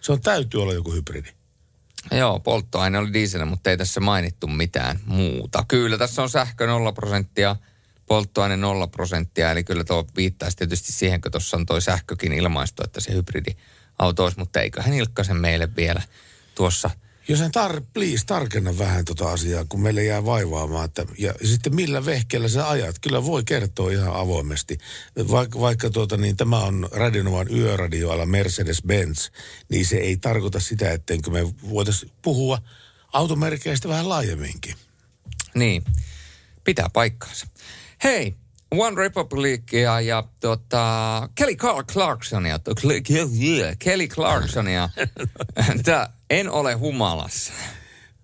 [0.00, 1.28] Se on täytyy olla joku hybridi.
[2.12, 5.64] Joo, polttoaine oli diesel, mutta ei tässä mainittu mitään muuta.
[5.68, 7.56] Kyllä, tässä on sähkö 0 prosenttia,
[8.08, 12.82] polttoaine 0 prosenttia, eli kyllä tuo viittaisi tietysti siihen, kun tuossa on toi sähkökin ilmaistu,
[12.84, 16.02] että se hybridiauto olisi, mutta eiköhän Ilkkasen meille vielä
[16.54, 16.90] tuossa
[17.28, 20.84] Jos hän tar, please, tarkenna vähän tota asiaa, kun meille jää vaivaamaan.
[20.84, 22.98] Että, ja sitten millä vehkeellä sä ajat?
[22.98, 24.78] Kyllä voi kertoa ihan avoimesti.
[25.30, 29.30] Vaikka, vaikka tuota, niin tämä on Radionovan yöradioalla Mercedes-Benz,
[29.68, 31.40] niin se ei tarkoita sitä, ettenkö me
[31.70, 32.58] voitaisiin puhua
[33.12, 34.74] automerkeistä vähän laajemminkin.
[35.54, 35.84] Niin,
[36.64, 37.46] pitää paikkaansa.
[38.04, 38.36] Hei,
[38.70, 42.60] One Republicia ja tota, Kelly Carl Clarksonia,
[43.78, 44.90] Kelly Clarksonia.
[45.84, 47.52] Tää, en ole humalassa.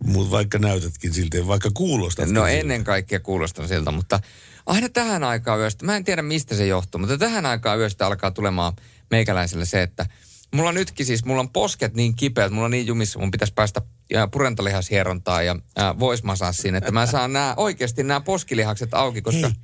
[0.04, 2.28] Mutta vaikka näytätkin siltä, vaikka kuulostat.
[2.28, 4.20] No ennen kaikkea kuulostan siltä, mutta
[4.66, 8.30] aina tähän aikaan yöstä, mä en tiedä mistä se johtuu, mutta tähän aikaan yöstä alkaa
[8.30, 8.72] tulemaan
[9.10, 10.06] meikäläiselle se, että
[10.54, 13.82] mulla nytkin siis, mulla on posket niin kipeät, mulla on niin jumissa, mun pitäisi päästä
[14.14, 19.56] ää, purentalihashierontaan ja ää, voismasassiin, että mä saan nämä oikeasti nämä poskilihakset auki, koska Hei.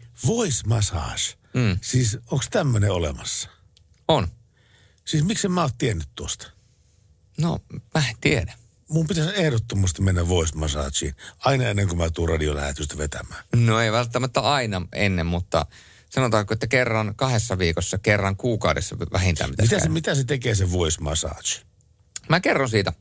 [1.55, 1.79] Mm.
[1.83, 3.49] Siis onko tämmöinen olemassa?
[4.09, 4.29] on.
[5.05, 6.51] Siis miksi mä oon tiennyt tuosta?
[7.41, 7.59] No,
[7.95, 8.55] mä en tiedä.
[8.89, 13.45] Mun pitäisi ehdottomasti mennä voice massageen aina ennen kuin mä tuun radiolähetystä vetämään.
[13.57, 15.67] No ei välttämättä aina ennen, mutta
[16.11, 21.01] sanotaanko, että kerran kahdessa viikossa, kerran kuukaudessa vähintään Mitä se, mitä se tekee se voice
[21.01, 21.61] massage?
[22.29, 22.93] Mä kerron siitä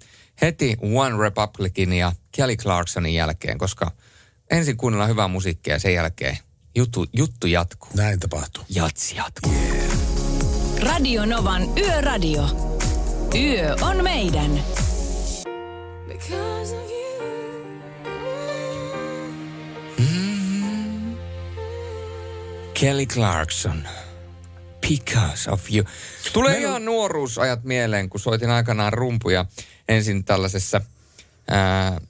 [0.42, 3.92] heti One Republicin ja Kelly Clarksonin jälkeen, koska
[4.52, 6.38] ensin kuunnellaan hyvää musiikkia ja sen jälkeen
[6.76, 7.90] juttu, juttu jatkuu.
[7.96, 8.64] Näin tapahtuu.
[8.70, 9.54] Jatsi jatkuu.
[10.82, 12.44] Radio Novan Yöradio.
[13.36, 14.64] Yö on meidän.
[16.08, 17.00] Because of you.
[22.80, 23.88] Kelly Clarkson.
[24.82, 25.86] Because of you.
[26.34, 29.46] Tulee Meillä- ihan nuoruusajat mieleen, kun soitin aikanaan rumpuja
[29.90, 30.82] ensin tällaisessa
[31.48, 32.02] ää,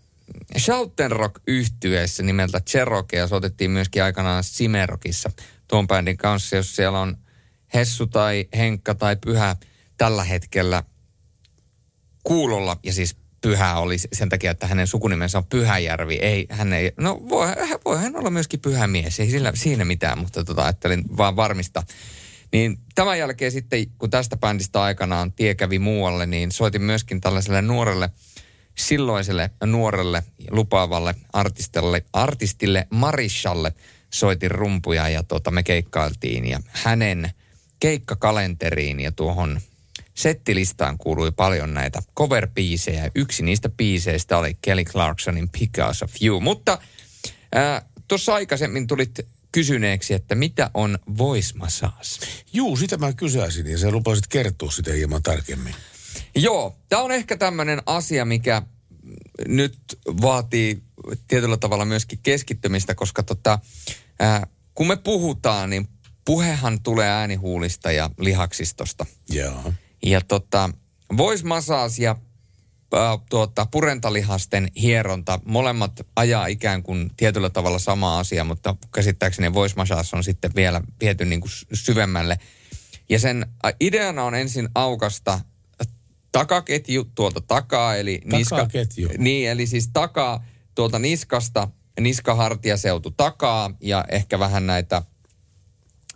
[0.57, 5.31] Shoutenrock yhtyeessä nimeltä Cherokee ja soitettiin myöskin aikanaan Simerokissa
[5.67, 7.17] tuon bändin kanssa, jos siellä on
[7.73, 9.55] Hessu tai Henkka tai Pyhä
[9.97, 10.83] tällä hetkellä
[12.23, 16.15] kuulolla ja siis Pyhä oli sen takia, että hänen sukunimensä on Pyhäjärvi.
[16.15, 17.47] Ei, hän ei, no voi,
[17.85, 21.83] voi hän olla myöskin pyhä mies, ei sillä, siinä mitään, mutta tota, ajattelin vaan varmista.
[22.51, 27.61] Niin tämän jälkeen sitten, kun tästä bändistä aikanaan tie kävi muualle, niin soitin myöskin tällaiselle
[27.61, 28.09] nuorelle,
[28.75, 33.73] silloiselle nuorelle lupaavalle artistille, artistille Marishalle
[34.09, 37.31] soitin rumpuja ja tota, me keikkailtiin ja hänen
[37.79, 39.61] keikkakalenteriin ja tuohon
[40.19, 43.11] settilistaan kuului paljon näitä cover-biisejä.
[43.15, 46.39] Yksi niistä biiseistä oli Kelly Clarksonin Because of You.
[46.39, 46.79] Mutta
[47.55, 49.19] ää, tuossa aikaisemmin tulit
[49.51, 52.27] kysyneeksi, että mitä on voice massage?
[52.53, 55.75] Juu, sitä mä kysäisin ja sä lupasit kertoa sitä hieman tarkemmin.
[56.35, 58.61] Joo, tämä on ehkä tämmöinen asia, mikä
[59.47, 59.77] nyt
[60.21, 60.81] vaatii
[61.27, 63.59] tietyllä tavalla myöskin keskittymistä, koska tota,
[64.19, 65.87] ää, kun me puhutaan, niin
[66.25, 69.05] puhehan tulee äänihuulista ja lihaksistosta.
[69.29, 69.73] Joo.
[70.03, 70.69] Ja tota,
[71.17, 72.15] voice massage ja
[72.93, 79.75] ää, tuota, purentalihasten hieronta, molemmat ajaa ikään kuin tietyllä tavalla sama asia, mutta käsittääkseni voice
[79.75, 82.39] massage on sitten vielä viety niin kuin syvemmälle.
[83.09, 83.45] Ja sen
[83.79, 85.39] ideana on ensin aukasta
[86.31, 89.09] takaketju tuolta takaa, eli niska, Takaketju.
[89.17, 90.45] niin, eli siis takaa
[90.75, 91.67] tuolta niskasta,
[91.99, 95.01] niskahartiaseutu takaa ja ehkä vähän näitä,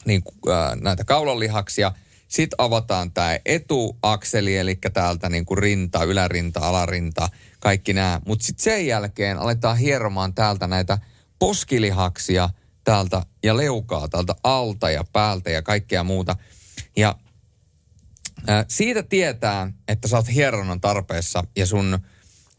[0.05, 1.91] niin, äh, näitä kaulanlihaksia.
[2.33, 7.29] Sitten avataan tämä etuakseli, eli täältä niin kuin rinta, ylärinta, alarinta,
[7.59, 8.21] kaikki nämä.
[8.25, 10.97] Mutta sitten sen jälkeen aletaan hieromaan täältä näitä
[11.39, 12.49] poskilihaksia
[12.83, 16.35] täältä ja leukaa täältä alta ja päältä ja kaikkea muuta.
[16.95, 17.15] Ja
[18.47, 21.99] Ää, siitä tietää, että sä oot hieronnan tarpeessa ja sun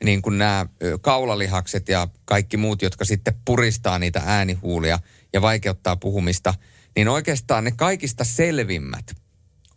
[0.05, 0.67] niin kuin nämä
[1.01, 4.99] kaulalihakset ja kaikki muut, jotka sitten puristaa niitä äänihuulia
[5.33, 6.55] ja vaikeuttaa puhumista,
[6.97, 9.24] niin oikeastaan ne kaikista selvimmät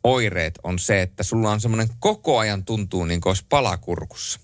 [0.07, 4.39] oireet on se, että sulla on semmoinen koko ajan tuntuu niin kuin olisi palakurkussa.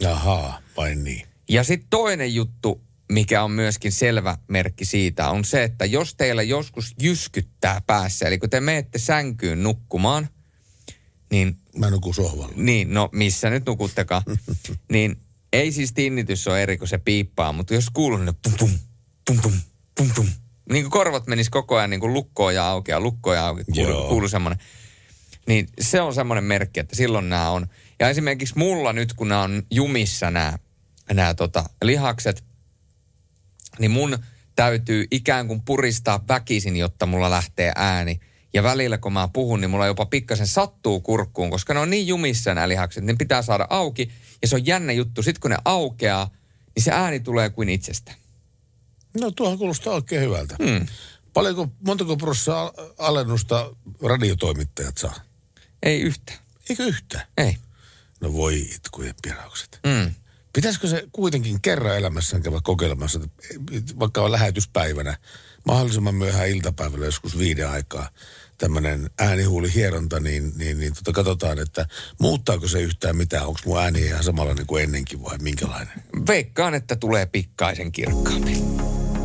[0.00, 1.26] Jaha, vain niin.
[1.48, 2.80] Ja sitten toinen juttu,
[3.12, 8.38] mikä on myöskin selvä merkki siitä, on se, että jos teillä joskus jyskyttää päässä, eli
[8.38, 10.28] kun te menette sänkyyn nukkumaan,
[11.30, 12.52] niin Mä nukun sohvalla.
[12.56, 14.22] niin, no missä nyt nukuttekaan.
[14.92, 15.16] niin
[15.52, 18.70] ei siis tinnitys ole eri, kun se piippaa, mutta jos kuuluu niin pum pum,
[19.26, 19.52] pum pum,
[19.96, 20.26] pum pum.
[20.72, 23.64] Niin kuin korvat menis koko ajan niin kuin lukkoon ja auki ja lukkoon ja auki.
[23.74, 24.58] Kuuluu, kuuluu semmoinen.
[25.46, 27.66] Niin se on semmoinen merkki, että silloin nämä on.
[28.00, 30.58] Ja esimerkiksi mulla nyt, kun nämä on jumissa nämä,
[31.12, 32.44] nämä tota, lihakset,
[33.78, 34.18] niin mun
[34.54, 38.20] täytyy ikään kuin puristaa väkisin, jotta mulla lähtee ääni.
[38.54, 42.06] Ja välillä kun mä puhun, niin mulla jopa pikkasen sattuu kurkkuun, koska ne on niin
[42.06, 44.10] jumissa nämä lihakset, ne pitää saada auki.
[44.42, 46.30] Ja se on jännä juttu, sitten kun ne aukeaa,
[46.76, 48.12] niin se ääni tulee kuin itsestä.
[49.20, 50.56] No tuohan kuulostaa oikein hyvältä.
[50.64, 50.86] Hmm.
[51.32, 53.70] Paljonko, montako prosenttia al- alennusta
[54.02, 55.14] radiotoimittajat saa?
[55.82, 56.32] Ei yhtä.
[56.70, 57.26] Eikö yhtään?
[57.36, 57.56] Ei.
[58.20, 59.80] No voi itkujen piraukset.
[59.86, 60.14] Mm.
[60.52, 63.20] Pitäisikö se kuitenkin kerran elämässään käydä kokeilemassa,
[63.98, 65.16] vaikka on lähetyspäivänä,
[65.64, 68.10] mahdollisimman myöhään iltapäivällä joskus viiden aikaa,
[68.58, 71.86] tämmöinen äänihuulihieronta, niin, niin, niin tota katsotaan, että
[72.20, 76.02] muuttaako se yhtään mitään, onko mun ääni ihan samanlainen kuin ennenkin vai minkälainen?
[76.26, 78.56] Veikkaan, että tulee pikkaisen kirkkaampi.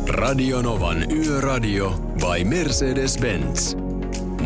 [0.08, 3.87] Radionovan Yöradio by Mercedes-Benz.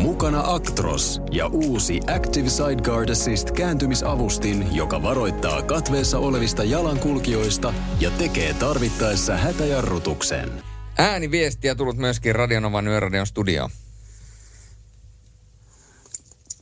[0.03, 8.53] Mukana Actros ja uusi Active Sideguard Assist kääntymisavustin, joka varoittaa katveessa olevista jalankulkijoista ja tekee
[8.53, 10.63] tarvittaessa hätäjarrutuksen.
[10.97, 13.69] Ääniviestiä tullut myöskin Radionovan Yöradion studioon.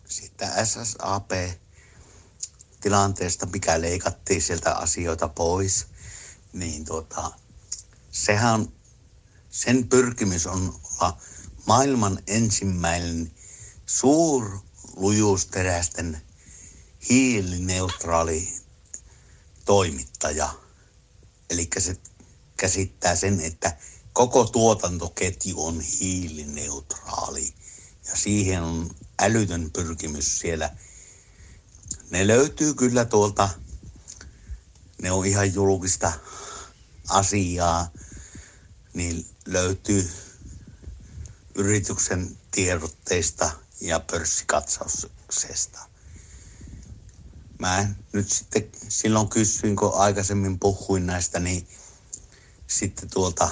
[0.05, 1.31] Siitä SSAP
[2.81, 5.87] tilanteesta, mikä leikattiin sieltä asioita pois,
[6.53, 7.31] niin tuota,
[8.11, 8.67] sehän
[9.49, 11.17] sen pyrkimys on olla
[11.71, 13.31] maailman ensimmäinen
[13.85, 16.21] suurlujuusterästen
[17.09, 18.53] hiilineutraali
[19.65, 20.53] toimittaja.
[21.49, 21.97] Eli se
[22.57, 23.77] käsittää sen, että
[24.13, 27.53] koko tuotantoketju on hiilineutraali.
[28.07, 30.75] Ja siihen on älytön pyrkimys siellä.
[32.09, 33.49] Ne löytyy kyllä tuolta,
[35.01, 36.11] ne on ihan julkista
[37.09, 37.91] asiaa,
[38.93, 40.30] niin löytyy
[41.55, 45.79] yrityksen tiedotteista ja pörssikatsauksesta.
[47.59, 51.67] Mä nyt sitten silloin kysyin, kun aikaisemmin puhuin näistä, niin
[52.67, 53.49] sitten tuolta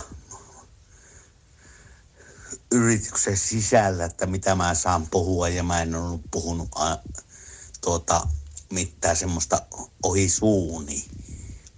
[2.71, 6.97] yrityksen sisällä, että mitä mä saan puhua ja mä en ollut puhunut a,
[7.81, 8.27] tuota,
[8.69, 9.61] mitään semmoista
[10.03, 11.05] ohi suuni.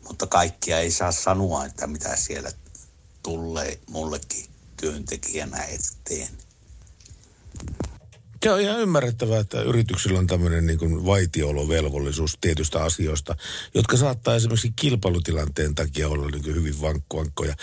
[0.08, 2.52] Mutta kaikkia ei saa sanoa, että mitä siellä
[3.24, 4.51] tulee mullekin
[4.82, 6.30] työntekijänä eteen.
[8.44, 13.36] Se on ihan ymmärrettävää, että yrityksillä on tämmöinen niin kuin vaitiolovelvollisuus tietystä asioista,
[13.74, 17.56] jotka saattaa esimerkiksi kilpailutilanteen takia olla niin kuin hyvin vankkoja.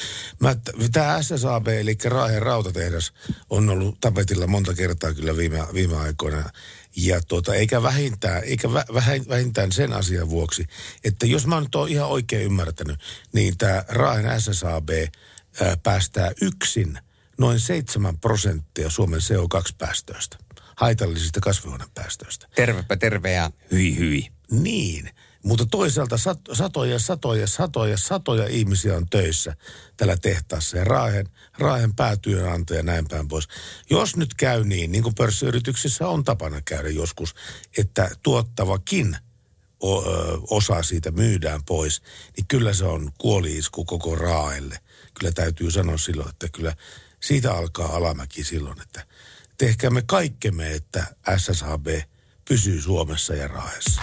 [0.93, 3.13] Tämä SSAB, eli Raahen rautatehdas,
[3.51, 6.51] on ollut tapetilla monta kertaa kyllä viime, viime aikoina.
[6.97, 8.85] Ja tuota, eikä vähintään, eikä vä,
[9.29, 10.67] vähintään sen asian vuoksi,
[11.05, 13.01] että jos mä nyt oon ihan oikein ymmärtänyt,
[13.33, 14.89] niin tämä Raahen SSAB
[15.61, 16.99] ää, päästää yksin
[17.39, 20.37] noin 7 prosenttia Suomen CO2-päästöistä
[20.77, 22.47] haitallisista kasvihuonepäästöistä.
[22.55, 24.29] Tervepä terve ja hyi hyi.
[24.51, 25.11] Niin,
[25.43, 29.57] mutta toisaalta sat, satoja, satoja, satoja, satoja ihmisiä on töissä
[29.97, 31.29] tällä tehtaassa ja Raahen,
[31.59, 33.49] Raahen päätyönantaja näin päin pois.
[33.91, 37.35] Jos nyt käy niin, niin kuin pörssiyrityksissä on tapana käydä joskus,
[37.79, 39.17] että tuottavakin
[40.51, 42.03] osa siitä myydään pois,
[42.37, 44.79] niin kyllä se on kuoliisku koko Raaelle.
[45.19, 46.77] Kyllä täytyy sanoa silloin, että kyllä
[47.21, 49.05] siitä alkaa alamäki silloin, että–
[49.59, 51.07] tehkäämme kaikkemme, että
[51.37, 51.87] SSAB
[52.49, 54.03] pysyy Suomessa ja Raahessa.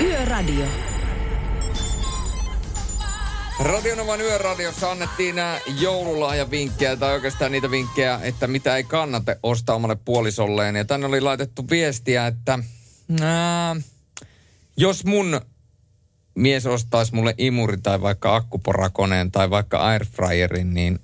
[0.00, 0.66] Yöradio.
[3.60, 9.96] Radionovan yöradiossa annettiin nämä joululahjavinkkejä, tai oikeastaan niitä vinkkejä, että mitä ei kannata ostaa omalle
[10.04, 10.76] puolisolleen.
[10.76, 12.58] Ja tänne oli laitettu viestiä, että
[13.20, 13.76] ää,
[14.76, 15.40] jos mun
[16.34, 20.98] mies ostaisi mulle imuri tai vaikka akkuporakoneen tai vaikka airfryerin, niin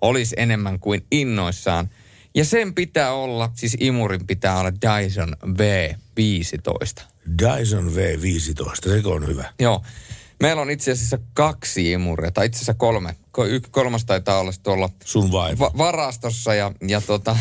[0.00, 1.90] olisi enemmän kuin innoissaan.
[2.34, 7.02] Ja sen pitää olla, siis imurin pitää olla Dyson V15.
[7.38, 9.52] Dyson V15, se on hyvä.
[9.58, 9.82] Joo.
[10.40, 13.16] Meillä on itse asiassa kaksi imuria, tai itse asiassa kolme.
[13.70, 17.36] Kolmas taitaa olla tuolla Sun Va- varastossa ja, ja tota...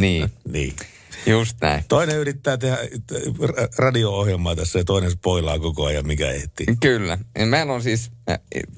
[0.00, 0.30] niin.
[0.48, 0.74] niin.
[1.26, 1.84] Just näin.
[1.88, 2.78] Toinen yrittää tehdä
[3.78, 6.66] radio-ohjelmaa tässä ja toinen spoilaa koko ajan, mikä ehtii.
[6.80, 7.18] Kyllä.
[7.38, 8.10] Ja meillä on siis,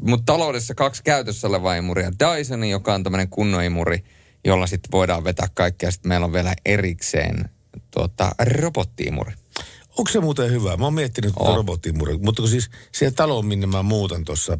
[0.01, 2.12] mutta taloudessa kaksi käytössä olevaa imuria.
[2.12, 4.05] Dyson, joka on tämmöinen kunnon imuri,
[4.44, 5.90] jolla sitten voidaan vetää kaikkea.
[5.90, 7.51] Sitten meillä on vielä erikseen
[7.90, 9.33] tuota, robottiimuri.
[9.99, 10.76] Onko se muuten hyvä?
[10.76, 14.58] Mä oon miettinyt tuota robottiimuri, mutta kun siis siellä taloon, minne mä muutan tuossa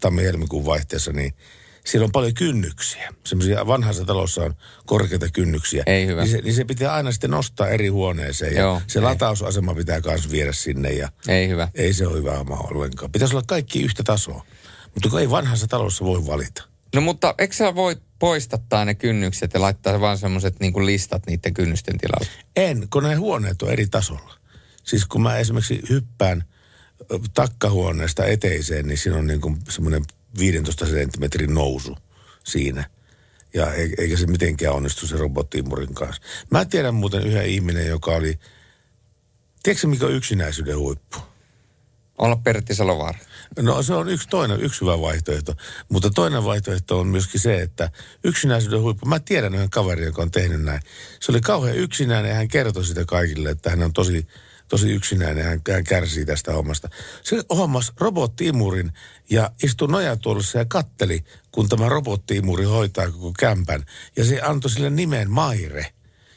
[0.00, 1.34] tammi-helmikuun vaihteessa, niin–
[1.86, 3.14] siellä on paljon kynnyksiä.
[3.24, 4.54] Semmoisia vanhassa talossa on
[4.86, 5.82] korkeita kynnyksiä.
[5.86, 6.22] Ei hyvä.
[6.22, 8.54] Niin se, niin se pitää aina sitten nostaa eri huoneeseen.
[8.54, 9.02] Ja Joo, se ei.
[9.02, 10.90] latausasema pitää myös viedä sinne.
[10.90, 11.68] Ja Ei hyvä.
[11.74, 13.12] Ei se ole hyvä oma ollenkaan.
[13.12, 14.46] Pitäisi olla kaikki yhtä tasoa.
[14.94, 16.62] Mutta kun ei vanhassa talossa voi valita.
[16.94, 21.54] No mutta eikö sä voi poistattaa ne kynnykset ja laittaa vaan semmoiset niin listat niiden
[21.54, 22.26] kynnysten tilalle?
[22.56, 24.34] En, kun ne huoneet on eri tasolla.
[24.84, 26.44] Siis kun mä esimerkiksi hyppään
[27.34, 30.04] takkahuoneesta eteiseen, niin siinä on niin kuin semmoinen
[30.38, 31.96] 15 senttimetrin nousu
[32.44, 32.84] siinä.
[33.54, 36.22] Ja e- eikä se mitenkään onnistu se robottiimurin kanssa.
[36.50, 38.38] Mä tiedän muuten yhden ihminen, joka oli,
[39.62, 41.18] tiedätkö mikä on yksinäisyyden huippu?
[42.18, 43.18] Olla Pertti Salovaara.
[43.58, 45.54] No se on yksi toinen, yksi hyvä vaihtoehto.
[45.88, 47.90] Mutta toinen vaihtoehto on myöskin se, että
[48.24, 50.80] yksinäisyyden huippu, mä tiedän yhden kaverin, joka on tehnyt näin.
[51.20, 54.26] Se oli kauhean yksinäinen ja hän kertoi sitä kaikille, että hän on tosi,
[54.72, 56.88] tosi yksinäinen, hän, kärsii tästä hommasta.
[57.22, 58.92] Se hommas robottiimurin
[59.30, 63.84] ja istui nojatuolissa ja katteli, kun tämä robottiimuri hoitaa koko kämpän.
[64.16, 65.86] Ja se antoi sille nimen Maire.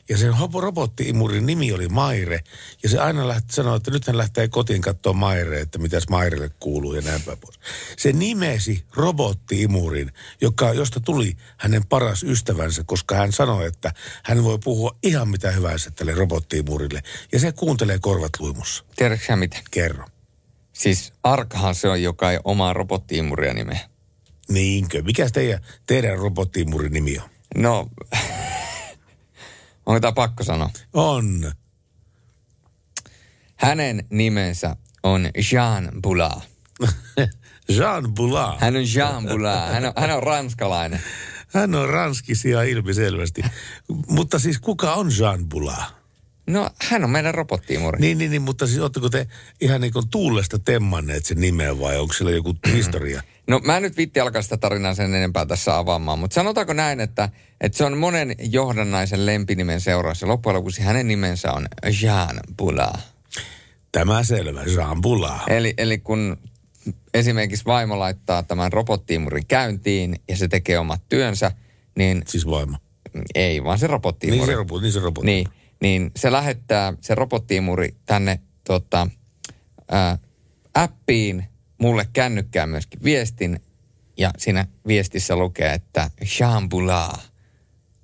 [0.09, 2.39] Ja sen robotti-imurin nimi oli Maire.
[2.83, 6.51] Ja se aina lähti sanoa, että nyt hän lähtee kotiin katsoa Maire, että mitäs Mairelle
[6.59, 7.59] kuuluu ja näin päin pois.
[7.97, 10.11] Se nimesi robotti-imurin,
[10.41, 15.51] joka, josta tuli hänen paras ystävänsä, koska hän sanoi, että hän voi puhua ihan mitä
[15.51, 17.01] hyvänsä tälle robotti-imurille.
[17.31, 18.83] Ja se kuuntelee korvat luimussa.
[18.95, 19.57] Tiedätkö sä mitä?
[19.71, 20.05] Kerro.
[20.73, 23.79] Siis Arkahan se on, joka ei omaa robottiimuria nimeä.
[24.49, 25.01] Niinkö?
[25.01, 27.29] Mikä teidän, teidän robotti-imurin nimi on?
[27.55, 27.89] No,
[29.85, 30.69] onko tämä pakko sanoa?
[30.93, 31.51] On.
[33.55, 36.41] Hänen nimensä on Jean Boulard.
[37.77, 38.57] Jean Boulard.
[38.59, 39.73] Hän on Jean Boulard.
[39.73, 41.01] Hän on, hän on ranskalainen.
[41.53, 43.41] Hän on ranskisia ilmiselvästi.
[44.07, 46.04] Mutta siis kuka on Jean Boulard?
[46.47, 47.99] No, hän on meidän robottiimuri.
[47.99, 49.27] Niin, niin, niin, mutta siis ootteko te
[49.61, 53.21] ihan niin kuin tuulesta temmanneet sen nimeä vai onko sillä joku historia?
[53.47, 56.99] No mä en nyt vitti alkaa sitä tarinaa sen enempää tässä avaamaan, mutta sanotaanko näin,
[56.99, 57.29] että,
[57.61, 60.27] että se on monen johdannaisen lempinimen seurauksessa.
[60.27, 61.67] Loppujen lopuksi hänen nimensä on
[62.01, 62.99] Jean Boulard.
[63.91, 65.41] Tämä selvä, Jean Boulard.
[65.47, 66.37] Eli, eli kun
[67.13, 71.51] esimerkiksi vaimo laittaa tämän robottiimurin käyntiin ja se tekee omat työnsä,
[71.95, 72.23] niin...
[72.27, 72.77] Siis vaimo?
[73.35, 74.39] Ei, vaan se robottiimuri.
[74.39, 75.25] Niin se, robot, niin se robotti.
[75.25, 75.47] Niin,
[75.81, 79.07] niin se lähettää se robottiimuri tänne tota,
[79.91, 80.17] ää,
[80.73, 81.45] appiin,
[81.77, 83.59] mulle kännykkään myöskin viestin,
[84.17, 87.19] ja siinä viestissä lukee, että Jean Boulard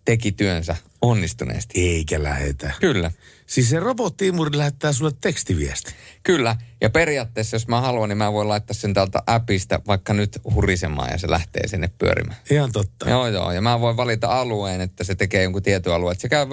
[0.05, 1.81] teki työnsä onnistuneesti.
[1.89, 2.71] Eikä lähetä.
[2.79, 3.11] Kyllä.
[3.51, 5.93] Siis se robotti-imuri lähettää sulle tekstiviesti.
[6.23, 6.55] Kyllä.
[6.81, 11.11] Ja periaatteessa, jos mä haluan, niin mä voin laittaa sen täältä appista vaikka nyt hurisemaan
[11.11, 12.37] ja se lähtee sinne pyörimään.
[12.49, 13.09] Ihan totta.
[13.09, 13.51] Joo, joo.
[13.51, 16.11] Ja mä voin valita alueen, että se tekee jonkun tietyn alueen.
[16.11, 16.47] Että se käy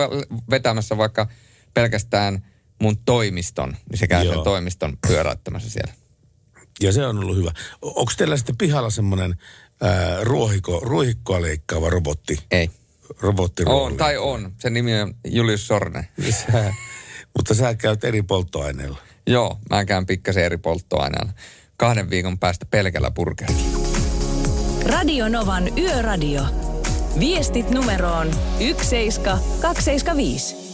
[0.51, 1.29] vetämässä vaikka
[1.75, 2.47] pelkästään
[2.83, 4.35] mun toimiston, niin se käy Joo.
[4.35, 5.93] sen toimiston pyöräyttämässä siellä.
[6.81, 7.53] Ja se on ollut hyvä.
[7.83, 9.35] Onko teillä sitten pihalla semmoinen
[10.83, 12.39] ruohikkoa leikkaava robotti?
[12.51, 12.71] Ei.
[13.21, 14.53] Robotti On, tai on.
[14.59, 16.09] Sen nimi on Julius Sorne.
[16.31, 16.75] Sä,
[17.37, 18.99] mutta sä käyt eri polttoaineilla.
[19.27, 21.33] Joo, mä käyn pikkasen eri polttoaineella.
[21.77, 23.79] Kahden viikon päästä pelkällä burgerilla.
[24.87, 26.43] Radio Novan Yöradio.
[27.21, 30.69] Viestit numeroon 17275.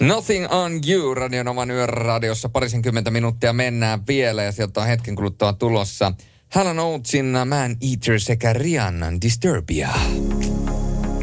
[0.00, 2.48] Nothing on you, Radionovan yöradiossa.
[2.48, 6.12] Parisenkymmentä minuuttia mennään vielä ja sieltä on hetken kuluttua tulossa
[6.56, 9.88] Helen Oatesin Man Eater sekä Rihannan Disturbia.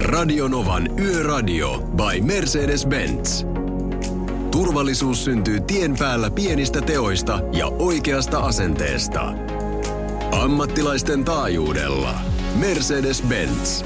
[0.02, 3.46] Radionovan Yöradio by Mercedes-Benz.
[4.52, 9.34] Turvallisuus syntyy tien päällä pienistä teoista ja oikeasta asenteesta.
[10.32, 12.22] Ammattilaisten taajuudella.
[12.60, 13.86] Mercedes-Benz.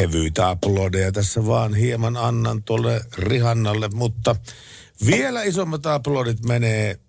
[0.00, 4.36] Kevyitä aplodeja tässä vaan hieman annan tuolle Rihannalle, mutta
[5.06, 7.00] vielä isommat aplodit menee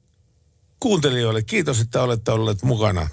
[0.80, 1.44] kuuntelijoille.
[1.44, 3.10] Kiitos, että olette olleet mukana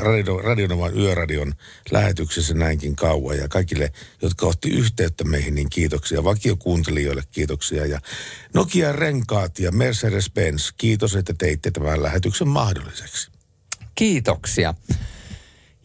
[0.00, 1.54] Radio, Radionovan yöradion
[1.90, 3.38] lähetyksessä näinkin kauan.
[3.38, 3.92] Ja kaikille,
[4.22, 6.24] jotka otti yhteyttä meihin, niin kiitoksia.
[6.24, 7.86] Vakiokuuntelijoille kiitoksia.
[7.86, 8.00] Ja
[8.54, 13.30] Nokia Renkaat ja Mercedes-Benz, kiitos, että teitte tämän lähetyksen mahdolliseksi.
[13.94, 14.74] Kiitoksia.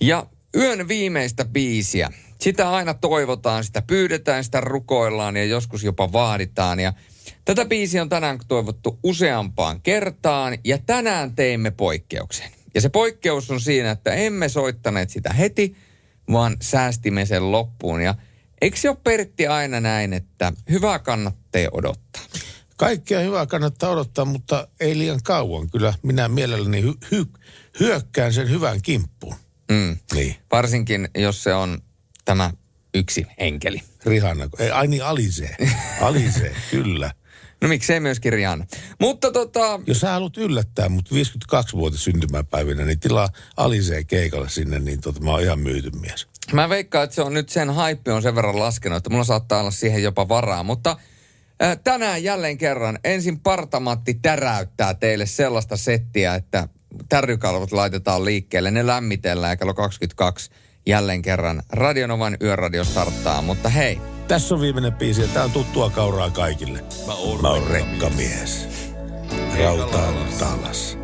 [0.01, 2.11] Ja yön viimeistä biisiä.
[2.41, 6.79] Sitä aina toivotaan, sitä pyydetään, sitä rukoillaan ja joskus jopa vaaditaan.
[6.79, 6.93] Ja
[7.45, 12.51] tätä biisiä on tänään toivottu useampaan kertaan ja tänään teimme poikkeuksen.
[12.75, 15.75] Ja se poikkeus on siinä, että emme soittaneet sitä heti,
[16.31, 18.01] vaan säästimme sen loppuun.
[18.01, 18.15] Ja
[18.61, 22.21] eikö se ole Pertti aina näin, että hyvää kannattaa odottaa?
[22.77, 25.69] Kaikkea hyvää kannattaa odottaa, mutta ei liian kauan.
[25.69, 27.39] Kyllä minä mielelläni hy- hy-
[27.79, 29.35] hyökkään sen hyvän kimppuun.
[29.71, 29.97] Mm.
[30.13, 30.35] Niin.
[30.51, 31.81] Varsinkin, jos se on
[32.29, 32.51] tämä
[32.93, 33.81] yksi enkeli.
[34.05, 35.55] Rihanna, ei, ai niin Alisee.
[36.01, 37.11] Alisee, kyllä.
[37.61, 38.65] No miksei myöskin Rihanna.
[38.99, 45.01] Mutta tota, Jos sä haluat yllättää mut 52-vuotias syntymäpäivinä, niin tilaa Alisee keikalle sinne, niin
[45.01, 46.27] tota, mä oon ihan myyty mies.
[46.53, 49.59] mä veikkaan, että se on nyt sen hype on sen verran laskenut, että mulla saattaa
[49.59, 50.63] olla siihen jopa varaa.
[50.63, 50.97] Mutta
[51.61, 56.67] äh, tänään jälleen kerran ensin Partamatti täräyttää teille sellaista settiä, että
[57.09, 60.51] tärrykalvot laitetaan liikkeelle, ne lämmitellään ja kello 22
[60.85, 63.41] jälleen kerran Radionovan yöradio starttaa.
[63.41, 66.83] Mutta hei, Tässä on viimeinen biisi ja tää on tuttua kauraa kaikille.
[67.07, 68.67] Mä oon, Mä oon rekkamies.
[69.59, 70.97] Rauta on talas.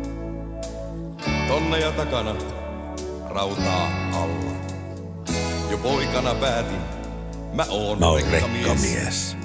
[1.48, 2.36] Tonne ja takana,
[3.28, 4.50] rautaa alla.
[5.70, 6.78] Jo poikana päätin,
[7.52, 9.36] mä oon, Mä oon rekkamies.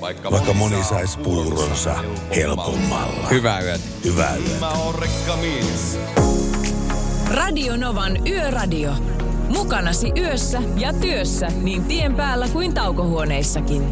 [0.00, 1.94] Vaikka, Vaikka moni sais puuronsa
[2.36, 3.28] helpommalla.
[3.30, 3.84] hyvää yötä.
[4.04, 4.60] Hyvää yötä.
[4.60, 5.98] Mä oon rekkamies.
[7.34, 8.92] Radio Novan Yöradio.
[9.48, 13.90] Mukanasi yössä ja työssä niin tien päällä kuin taukohuoneissakin.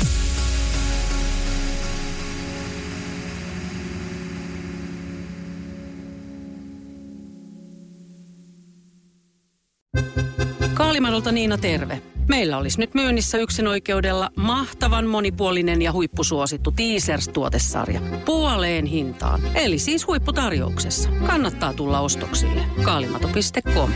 [10.75, 12.03] Kaalimadolta Niina terve.
[12.29, 18.01] Meillä olisi nyt myynnissä yksin oikeudella mahtavan monipuolinen ja huippusuosittu Teasers-tuotesarja.
[18.25, 21.11] Puoleen hintaan, eli siis huipputarjouksessa.
[21.27, 22.61] Kannattaa tulla ostoksille.
[22.85, 23.91] kaalimato.com